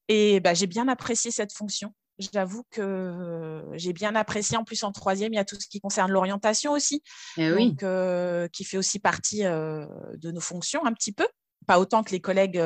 Et 0.08 0.40
bah, 0.40 0.52
j'ai 0.52 0.66
bien 0.66 0.88
apprécié 0.88 1.30
cette 1.30 1.52
fonction. 1.52 1.94
J'avoue 2.18 2.64
que 2.70 3.64
j'ai 3.74 3.92
bien 3.92 4.14
apprécié. 4.14 4.56
En 4.56 4.64
plus, 4.64 4.82
en 4.84 4.92
troisième, 4.92 5.32
il 5.32 5.36
y 5.36 5.40
a 5.40 5.44
tout 5.44 5.58
ce 5.60 5.66
qui 5.66 5.80
concerne 5.80 6.12
l'orientation 6.12 6.72
aussi, 6.72 7.02
eh 7.36 7.52
oui. 7.52 7.76
Euh, 7.82 8.46
qui 8.48 8.64
fait 8.64 8.76
aussi 8.76 8.98
partie 8.98 9.42
de 9.42 10.30
nos 10.30 10.40
fonctions 10.40 10.84
un 10.86 10.92
petit 10.92 11.12
peu. 11.12 11.26
Pas 11.66 11.80
autant 11.80 12.02
que 12.02 12.12
les 12.12 12.20
collègues 12.20 12.62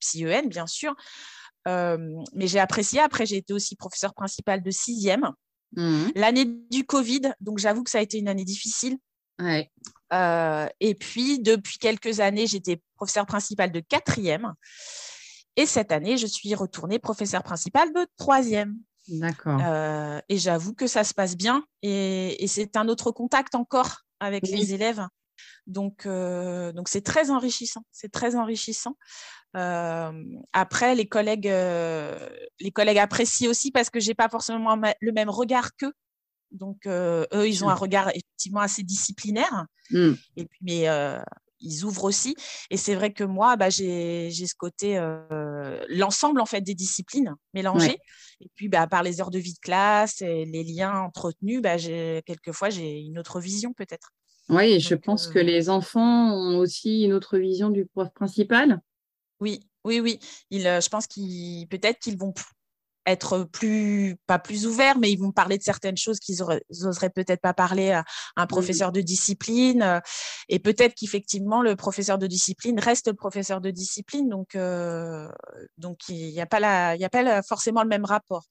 psy-EN, 0.00 0.48
bien 0.48 0.66
sûr. 0.66 0.94
mais 1.66 2.46
j'ai 2.46 2.58
apprécié. 2.58 3.00
Après, 3.00 3.26
j'ai 3.26 3.36
été 3.36 3.52
aussi 3.52 3.76
professeur 3.76 4.14
principal 4.14 4.62
de 4.62 4.70
sixième. 4.70 5.30
Mmh. 5.74 6.08
L'année 6.16 6.44
du 6.70 6.84
Covid, 6.84 7.32
donc 7.40 7.58
j'avoue 7.58 7.82
que 7.82 7.90
ça 7.90 7.98
a 7.98 8.02
été 8.02 8.18
une 8.18 8.28
année 8.28 8.44
difficile. 8.44 8.98
Ouais. 9.38 9.70
Euh, 10.12 10.68
et 10.80 10.94
puis, 10.94 11.40
depuis 11.40 11.78
quelques 11.78 12.20
années, 12.20 12.46
j'étais 12.46 12.80
professeur 12.96 13.26
principal 13.26 13.72
de 13.72 13.80
quatrième. 13.80 14.52
Et 15.56 15.66
cette 15.66 15.92
année, 15.92 16.16
je 16.16 16.26
suis 16.26 16.54
retournée 16.54 16.98
professeur 16.98 17.42
principal 17.42 17.92
de 17.92 18.06
troisième. 18.16 18.76
D'accord. 19.08 19.60
Euh, 19.62 20.20
et 20.28 20.38
j'avoue 20.38 20.74
que 20.74 20.86
ça 20.86 21.04
se 21.04 21.12
passe 21.12 21.36
bien. 21.36 21.64
Et, 21.82 22.44
c'est 22.48 22.76
un 22.76 22.88
autre 22.88 23.10
contact 23.10 23.54
encore 23.54 24.02
avec 24.20 24.46
les 24.46 24.72
élèves. 24.74 25.06
Donc, 25.66 26.06
euh, 26.06 26.72
donc 26.72 26.88
c'est 26.88 27.02
très 27.02 27.30
enrichissant. 27.30 27.82
C'est 27.90 28.10
très 28.10 28.36
enrichissant. 28.36 28.96
après, 29.54 30.94
les 30.94 31.06
collègues, 31.06 31.52
les 32.60 32.70
collègues 32.72 32.98
apprécient 32.98 33.50
aussi 33.50 33.70
parce 33.70 33.90
que 33.90 34.00
j'ai 34.00 34.14
pas 34.14 34.28
forcément 34.28 34.76
le 35.00 35.12
même 35.12 35.30
regard 35.30 35.74
qu'eux. 35.76 35.92
Donc, 36.50 36.86
eux, 36.86 37.26
ils 37.46 37.64
ont 37.64 37.68
un 37.68 37.74
regard 37.74 38.08
effectivement 38.10 38.60
assez 38.60 38.82
disciplinaire. 38.82 39.66
Mmh. 39.90 40.12
Et 40.36 40.46
puis, 40.46 40.60
mais 40.62 40.88
ils 41.62 41.84
ouvrent 41.84 42.04
aussi. 42.04 42.34
Et 42.70 42.76
c'est 42.76 42.94
vrai 42.94 43.12
que 43.12 43.24
moi, 43.24 43.56
bah, 43.56 43.70
j'ai 43.70 44.30
ce 44.30 44.54
côté, 44.54 45.00
l'ensemble 45.88 46.40
en 46.40 46.46
fait 46.46 46.60
des 46.60 46.74
disciplines 46.74 47.34
mélangées. 47.54 47.98
Et 48.40 48.50
puis, 48.54 48.68
bah, 48.68 48.86
par 48.86 49.02
les 49.02 49.20
heures 49.20 49.30
de 49.30 49.38
vie 49.38 49.54
de 49.54 49.58
classe 49.60 50.20
et 50.20 50.44
les 50.44 50.64
liens 50.64 51.00
entretenus, 51.00 51.62
bah, 51.62 51.76
quelquefois, 51.78 52.70
j'ai 52.70 53.00
une 53.00 53.18
autre 53.18 53.40
vision 53.40 53.72
peut-être. 53.72 54.10
Oui, 54.48 54.80
je 54.80 54.94
pense 54.94 55.28
que 55.28 55.38
les 55.38 55.70
enfants 55.70 56.34
ont 56.34 56.58
aussi 56.58 57.04
une 57.04 57.12
autre 57.12 57.38
vision 57.38 57.70
du 57.70 57.86
prof 57.86 58.08
principal. 58.12 58.80
Oui, 59.40 59.60
oui, 59.84 60.00
oui. 60.00 60.18
Il, 60.50 60.62
je 60.62 60.88
pense 60.88 61.06
qu'ils 61.06 61.66
peut-être 61.68 61.98
qu'ils 62.00 62.18
vont 62.18 62.34
être 63.06 63.44
plus, 63.44 64.16
pas 64.26 64.38
plus 64.38 64.66
ouverts, 64.66 64.98
mais 64.98 65.10
ils 65.10 65.18
vont 65.18 65.32
parler 65.32 65.58
de 65.58 65.62
certaines 65.62 65.96
choses 65.96 66.18
qu'ils 66.18 66.38
n'oseraient 66.82 67.10
peut-être 67.10 67.40
pas 67.40 67.54
parler 67.54 67.90
à 67.90 68.04
un 68.36 68.46
professeur 68.46 68.92
de 68.92 69.00
discipline. 69.00 69.82
Euh, 69.82 70.00
et 70.48 70.58
peut-être 70.58 70.94
qu'effectivement, 70.94 71.62
le 71.62 71.76
professeur 71.76 72.18
de 72.18 72.26
discipline 72.26 72.78
reste 72.78 73.08
le 73.08 73.14
professeur 73.14 73.60
de 73.60 73.70
discipline. 73.70 74.28
Donc, 74.28 74.54
euh, 74.54 75.28
donc 75.78 76.08
il 76.08 76.32
n'y 76.32 76.40
a 76.40 76.46
pas, 76.46 76.96
y 76.96 77.04
a 77.04 77.10
pas 77.10 77.42
forcément 77.42 77.82
le 77.82 77.88
même 77.88 78.04
rapport. 78.04 78.44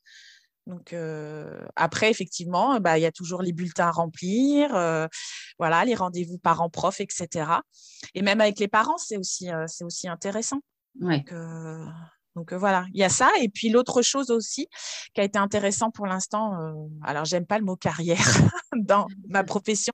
Donc 0.68 0.94
euh, 0.94 1.60
après, 1.76 2.12
effectivement, 2.12 2.80
bah, 2.80 2.98
il 3.00 3.02
y 3.02 3.06
a 3.06 3.12
toujours 3.12 3.42
les 3.42 3.54
bulletins 3.54 3.88
à 3.88 3.92
remplir, 3.92 4.70
voilà, 5.58 5.86
les 5.86 5.96
rendez-vous 5.96 6.38
parents-prof, 6.38 7.00
etc. 7.00 7.62
Et 8.14 8.22
même 8.22 8.42
avec 8.42 8.60
les 8.60 8.68
parents, 8.68 8.98
c'est 8.98 9.18
aussi, 9.18 9.50
c'est 9.68 9.84
aussi 9.84 10.08
intéressant. 10.08 10.60
Ouais. 11.00 11.20
Donc, 11.20 11.34
donc 12.36 12.54
voilà, 12.54 12.86
il 12.94 13.00
y 13.00 13.04
a 13.04 13.10
ça. 13.10 13.30
Et 13.42 13.50
puis 13.50 13.70
l'autre 13.70 14.02
chose 14.02 14.32
aussi 14.32 14.68
qui 15.14 15.22
a 15.22 15.24
été 15.24 15.38
intéressant 15.38 15.92
pour 15.92 16.06
l'instant, 16.06 16.54
alors 16.54 16.90
alors 17.04 17.26
j'aime 17.26 17.46
pas 17.46 17.60
le 17.60 17.66
mot 17.66 17.76
carrière 17.76 18.18
dans 18.76 19.08
ma 19.28 19.44
profession, 19.44 19.94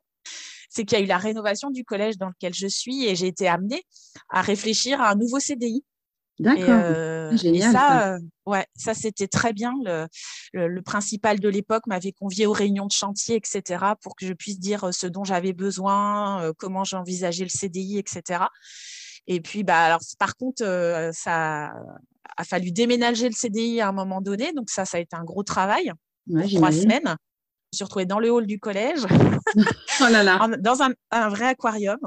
c'est 0.70 0.86
qu'il 0.86 0.98
y 0.98 1.02
a 1.02 1.04
eu 1.04 1.08
la 1.08 1.18
rénovation 1.18 1.72
du 1.72 1.84
collège 1.84 2.18
dans 2.18 2.30
lequel 2.30 2.54
je 2.54 2.68
suis 2.68 3.06
et 3.06 3.16
j'ai 3.16 3.28
été 3.28 3.48
amenée 3.48 3.84
à 4.30 4.42
réfléchir 4.42 5.02
à 5.02 5.12
un 5.12 5.16
nouveau 5.16 5.40
CDI. 5.40 5.84
D'accord. 6.40 7.36
Génial. 7.36 7.70
Et 7.70 7.74
ça, 7.74 8.18
ouais, 8.46 8.66
ça 8.76 8.94
c'était 8.94 9.28
très 9.28 9.54
bien. 9.54 9.74
Le, 9.84 10.08
le, 10.54 10.82
principal 10.84 11.40
de 11.40 11.50
l'époque 11.50 11.88
m'avait 11.88 12.12
convié 12.12 12.46
aux 12.46 12.52
réunions 12.52 12.86
de 12.86 12.92
chantier, 12.92 13.36
etc., 13.36 13.84
pour 14.02 14.16
que 14.16 14.28
je 14.28 14.34
puisse 14.34 14.60
dire 14.60 14.94
ce 14.94 15.08
dont 15.08 15.24
j'avais 15.24 15.54
besoin, 15.54 16.54
comment 16.58 16.84
j'envisageais 16.84 17.44
le 17.44 17.50
CDI, 17.50 17.98
etc. 17.98 18.42
Et 19.28 19.42
puis, 19.42 19.64
bah, 19.64 19.86
alors, 19.86 20.00
par 20.20 20.36
contre, 20.36 20.64
ça 21.14 21.74
a 22.38 22.44
fallu 22.44 22.72
déménager 22.72 23.28
le 23.28 23.36
CDI 23.36 23.82
à 23.82 23.90
un 23.90 23.92
moment 23.92 24.22
donné. 24.22 24.54
Donc 24.54 24.70
ça, 24.70 24.86
ça 24.86 24.98
a 24.98 25.00
été 25.02 25.16
un 25.16 25.24
gros 25.24 25.44
travail. 25.44 25.92
trois 26.56 26.72
semaines. 26.72 27.16
Je 27.74 27.76
me 27.76 27.78
suis 27.80 27.84
retrouvée 27.84 28.06
dans 28.06 28.20
le 28.20 28.32
hall 28.32 28.48
du 28.48 28.60
collège, 28.60 29.02
oh 30.02 30.06
dans 30.60 30.82
un, 30.82 31.30
vrai 31.30 31.48
aquarium. 31.48 32.00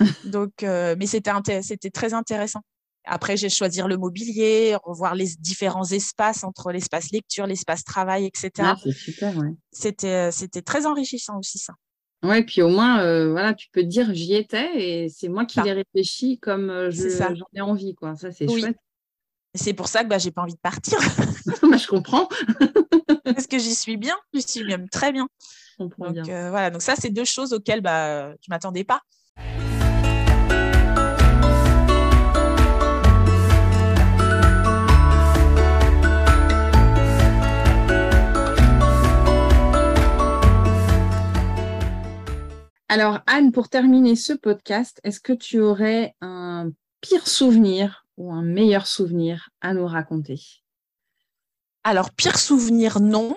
Donc, 0.24 0.64
euh, 0.64 0.96
mais 0.98 1.06
c'était, 1.06 1.30
c'était 1.62 1.90
très 1.90 2.14
intéressant. 2.14 2.62
Après, 3.04 3.36
j'ai 3.36 3.48
choisi 3.48 3.80
le 3.86 3.96
mobilier, 3.96 4.76
revoir 4.82 5.14
les 5.14 5.36
différents 5.38 5.84
espaces 5.84 6.42
entre 6.42 6.72
l'espace 6.72 7.12
lecture, 7.12 7.46
l'espace 7.46 7.84
travail, 7.84 8.26
etc. 8.26 8.50
Ah, 8.60 8.76
c'est 8.82 8.92
super, 8.92 9.36
ouais. 9.36 9.50
C'était, 9.70 10.28
euh, 10.28 10.30
c'était 10.32 10.62
très 10.62 10.84
enrichissant 10.84 11.38
aussi, 11.38 11.58
ça. 11.58 11.74
Oui, 12.24 12.42
puis 12.42 12.62
au 12.62 12.70
moins, 12.70 13.00
euh, 13.02 13.30
voilà, 13.30 13.52
tu 13.54 13.68
peux 13.70 13.82
dire 13.82 14.12
j'y 14.14 14.34
étais 14.34 14.70
et 14.74 15.08
c'est 15.10 15.28
moi 15.28 15.44
qui 15.44 15.60
l'ai 15.60 15.72
réfléchi 15.72 16.38
comme 16.38 16.90
j'en 16.90 17.46
ai 17.54 17.60
envie. 17.60 17.94
Quoi. 17.94 18.16
Ça, 18.16 18.32
c'est 18.32 18.48
chouette. 18.48 18.76
C'est 19.54 19.74
pour 19.74 19.86
ça 19.86 20.02
que 20.02 20.08
bah, 20.08 20.18
j'ai 20.18 20.32
pas 20.32 20.42
envie 20.42 20.54
de 20.54 20.60
partir. 20.60 20.98
Bah, 21.70 21.76
je 21.76 21.86
comprends. 21.86 22.28
Parce 23.24 23.46
que 23.46 23.58
j'y 23.58 23.74
suis 23.74 23.96
bien, 23.96 24.16
j'y 24.32 24.42
suis 24.42 24.64
même 24.64 24.88
très 24.88 25.12
bien. 25.12 25.28
donc, 25.78 25.92
euh, 26.00 26.50
voilà, 26.50 26.70
donc 26.70 26.82
ça, 26.82 26.94
c'est 26.96 27.10
deux 27.10 27.24
choses 27.24 27.52
auxquelles 27.52 27.80
bah, 27.80 28.30
je 28.30 28.48
ne 28.48 28.54
m'attendais 28.54 28.84
pas. 28.84 29.00
Alors, 42.94 43.18
Anne, 43.26 43.50
pour 43.50 43.68
terminer 43.68 44.14
ce 44.14 44.32
podcast, 44.32 45.00
est-ce 45.02 45.18
que 45.18 45.32
tu 45.32 45.58
aurais 45.58 46.14
un 46.20 46.70
pire 47.00 47.26
souvenir 47.26 48.06
ou 48.16 48.32
un 48.32 48.42
meilleur 48.42 48.86
souvenir 48.86 49.50
à 49.60 49.74
nous 49.74 49.84
raconter? 49.84 50.40
Alors, 51.82 52.12
pire 52.12 52.38
souvenir, 52.38 53.00
non. 53.00 53.36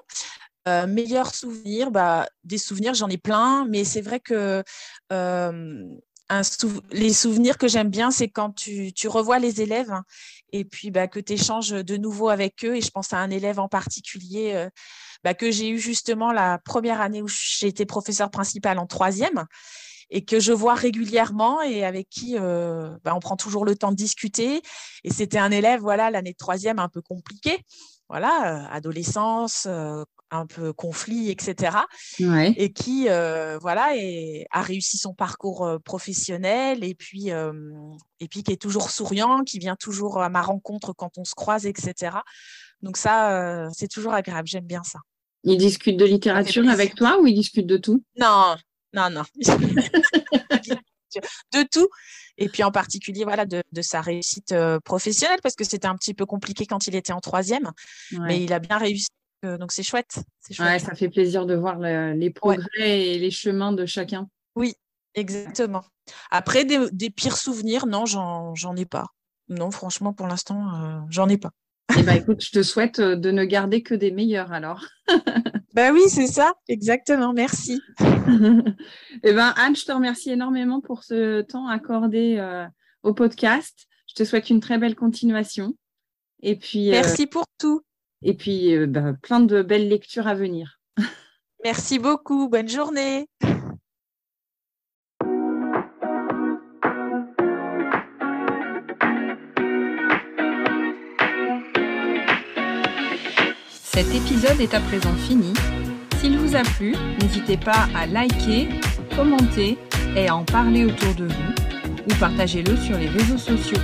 Euh, 0.68 0.86
meilleur 0.86 1.34
souvenir, 1.34 1.90
bah, 1.90 2.30
des 2.44 2.60
souvenirs, 2.60 2.94
j'en 2.94 3.10
ai 3.10 3.18
plein, 3.18 3.66
mais 3.66 3.84
c'est 3.84 4.02
vrai 4.02 4.20
que 4.20 4.64
euh, 5.12 5.84
les 6.92 7.14
souvenirs 7.14 7.58
que 7.58 7.68
j'aime 7.68 7.90
bien, 7.90 8.12
c'est 8.12 8.30
quand 8.30 8.52
tu, 8.52 8.94
revois 9.08 9.40
les 9.40 9.60
élèves 9.62 10.04
et 10.52 10.66
puis 10.66 10.92
bah, 10.92 11.08
que 11.08 11.20
tu 11.20 11.34
échanges 11.34 11.72
de 11.72 11.98
nouveau 11.98 12.30
avec 12.30 12.64
eux. 12.64 12.76
Et 12.76 12.82
je 12.82 12.92
pense 12.92 13.12
à 13.12 13.18
un 13.18 13.32
élève 13.32 13.60
en 13.60 13.70
particulier 13.70 14.52
euh, 14.54 14.70
bah, 15.24 15.34
que 15.34 15.52
j'ai 15.52 15.70
eu 15.70 15.80
justement 15.80 16.32
la 16.32 16.60
première 16.60 17.02
année 17.02 17.22
où 17.22 17.28
j'ai 17.28 17.68
été 17.68 17.86
professeur 17.86 18.30
principal 18.30 18.80
en 18.80 18.88
troisième 18.88 19.46
et 20.10 20.24
que 20.24 20.40
je 20.40 20.54
vois 20.54 20.76
régulièrement 20.76 21.62
et 21.62 21.84
avec 21.84 22.10
qui 22.10 22.38
euh, 22.38 22.96
bah, 23.04 23.14
on 23.16 23.20
prend 23.20 23.36
toujours 23.36 23.66
le 23.66 23.76
temps 23.76 23.92
de 23.92 23.98
discuter. 23.98 24.62
Et 25.04 25.12
c'était 25.12 25.38
un 25.38 25.52
élève, 25.52 25.82
voilà, 25.82 26.10
l'année 26.12 26.32
de 26.32 26.38
troisième 26.38 26.80
un 26.80 26.90
peu 26.90 27.02
compliqué. 27.02 27.60
voilà, 28.10 28.70
adolescence, 28.72 29.68
un 30.30 30.46
peu 30.46 30.74
conflit, 30.74 31.30
etc. 31.30 31.78
Ouais. 32.20 32.54
Et 32.58 32.72
qui, 32.72 33.08
voilà, 33.62 33.90
a 34.52 34.62
réussi 34.62 34.98
son 34.98 35.14
parcours 35.14 35.70
professionnel 35.84 36.86
et 36.86 36.96
puis, 36.96 37.30
et 37.30 38.28
puis 38.30 38.44
qui 38.44 38.52
est 38.54 38.62
toujours 38.62 38.92
souriant, 38.92 39.44
qui 39.44 39.60
vient 39.60 39.76
toujours 39.76 40.22
à 40.22 40.30
ma 40.30 40.42
rencontre 40.42 40.94
quand 40.94 41.18
on 41.18 41.26
se 41.26 41.36
croise, 41.36 41.66
etc. 41.66 42.18
Donc 42.82 42.98
ça, 42.98 43.70
c'est 43.74 43.88
toujours 43.88 44.14
agréable. 44.14 44.48
J'aime 44.48 44.66
bien 44.66 44.84
ça. 44.84 45.00
Il 45.44 45.58
discute 45.58 45.98
de 45.98 46.06
littérature 46.06 46.68
avec 46.68 46.96
toi 46.96 47.20
ou 47.22 47.28
il 47.28 47.36
discute 47.36 47.68
de 47.68 47.78
tout? 47.78 48.04
Non, 48.20 48.56
non, 48.94 49.10
non. 49.10 49.24
de 51.54 51.64
tout. 51.72 51.88
Et 52.38 52.50
puis 52.50 52.64
en 52.64 52.72
particulier, 52.72 53.24
voilà, 53.24 53.46
de, 53.46 53.64
sa 53.82 54.02
réussite 54.02 54.54
professionnelle, 54.84 55.40
parce 55.42 55.56
que 55.56 55.64
c'était 55.64 55.88
un 55.88 55.96
petit 55.96 56.14
peu 56.14 56.26
compliqué 56.26 56.66
quand 56.66 56.88
il 56.88 56.96
était 56.96 57.14
en 57.14 57.20
troisième. 57.20 57.72
Mais 58.20 58.44
il 58.44 58.54
a 58.54 58.60
bien 58.60 58.78
réussi. 58.78 59.08
donc 59.44 59.72
c'est 59.72 59.84
chouette. 59.84 60.20
Ouais, 60.60 60.80
ça 60.80 60.96
fait 60.96 61.10
plaisir 61.10 61.46
de 61.46 61.56
voir 61.56 61.80
les 61.80 62.30
progrès 62.30 63.08
et 63.08 63.20
les 63.20 63.32
chemins 63.32 63.72
de 63.72 63.86
chacun. 63.86 64.28
Oui, 64.56 64.74
exactement. 65.16 65.86
Après, 66.32 66.66
des, 66.66 67.10
pires 67.10 67.38
souvenirs, 67.38 67.86
non, 67.86 68.06
j'en 68.06 68.76
ai 68.76 68.86
pas. 68.86 69.08
Non, 69.50 69.72
franchement, 69.72 70.14
pour 70.14 70.28
l'instant, 70.28 71.06
j'en 71.10 71.30
ai 71.30 71.38
pas. 71.38 71.52
Eh 71.98 72.04
ben, 72.04 72.14
écoute, 72.14 72.44
je 72.44 72.52
te 72.52 72.64
souhaite 72.64 73.02
de 73.02 73.32
ne 73.32 73.44
garder 73.44 73.82
que 73.82 73.96
des 73.96 74.12
meilleurs 74.12 74.52
alors. 74.52 74.86
ben 75.74 75.94
oui, 75.94 76.04
c'est 76.08 76.28
ça, 76.28 76.54
exactement. 76.68 77.34
Merci. 77.34 77.82
eh 79.24 79.34
ben, 79.34 79.54
Anne, 79.58 79.76
je 79.76 79.86
te 79.86 79.92
remercie 79.92 80.32
énormément 80.32 80.82
pour 80.82 81.04
ce 81.04 81.42
temps 81.42 81.68
accordé 81.68 82.40
au 83.04 83.14
podcast. 83.14 83.88
Je 84.08 84.14
te 84.16 84.24
souhaite 84.24 84.50
une 84.50 84.60
très 84.60 84.78
belle 84.78 84.96
continuation. 84.96 85.74
Et 86.42 86.56
puis, 86.56 86.90
Merci 86.90 87.28
pour 87.28 87.46
tout. 87.60 87.82
Et 88.22 88.34
puis, 88.34 88.78
ben, 88.88 89.16
plein 89.22 89.40
de 89.40 89.62
belles 89.62 89.90
lectures 89.90 90.28
à 90.28 90.36
venir. 90.36 90.80
Merci 91.64 92.00
beaucoup. 92.00 92.48
Bonne 92.50 92.70
journée. 92.70 93.28
Cet 103.98 104.14
épisode 104.14 104.62
est 104.62 104.76
à 104.76 104.80
présent 104.80 105.16
fini. 105.28 105.56
S'il 106.20 106.38
vous 106.38 106.56
a 106.56 106.62
plu, 106.62 106.94
n'hésitez 107.20 107.58
pas 107.58 107.88
à 107.96 108.06
liker, 108.06 108.70
commenter 109.16 109.76
et 110.16 110.28
à 110.28 110.36
en 110.36 110.44
parler 110.44 110.86
autour 110.86 111.16
de 111.16 111.26
vous 111.26 112.06
ou 112.08 112.14
partagez-le 112.20 112.78
sur 112.78 112.96
les 112.96 113.08
réseaux 113.08 113.40
sociaux. 113.40 113.82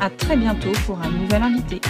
À 0.00 0.08
très 0.08 0.36
bientôt 0.36 0.70
pour 0.86 1.00
un 1.00 1.10
nouvel 1.10 1.42
invité. 1.42 1.80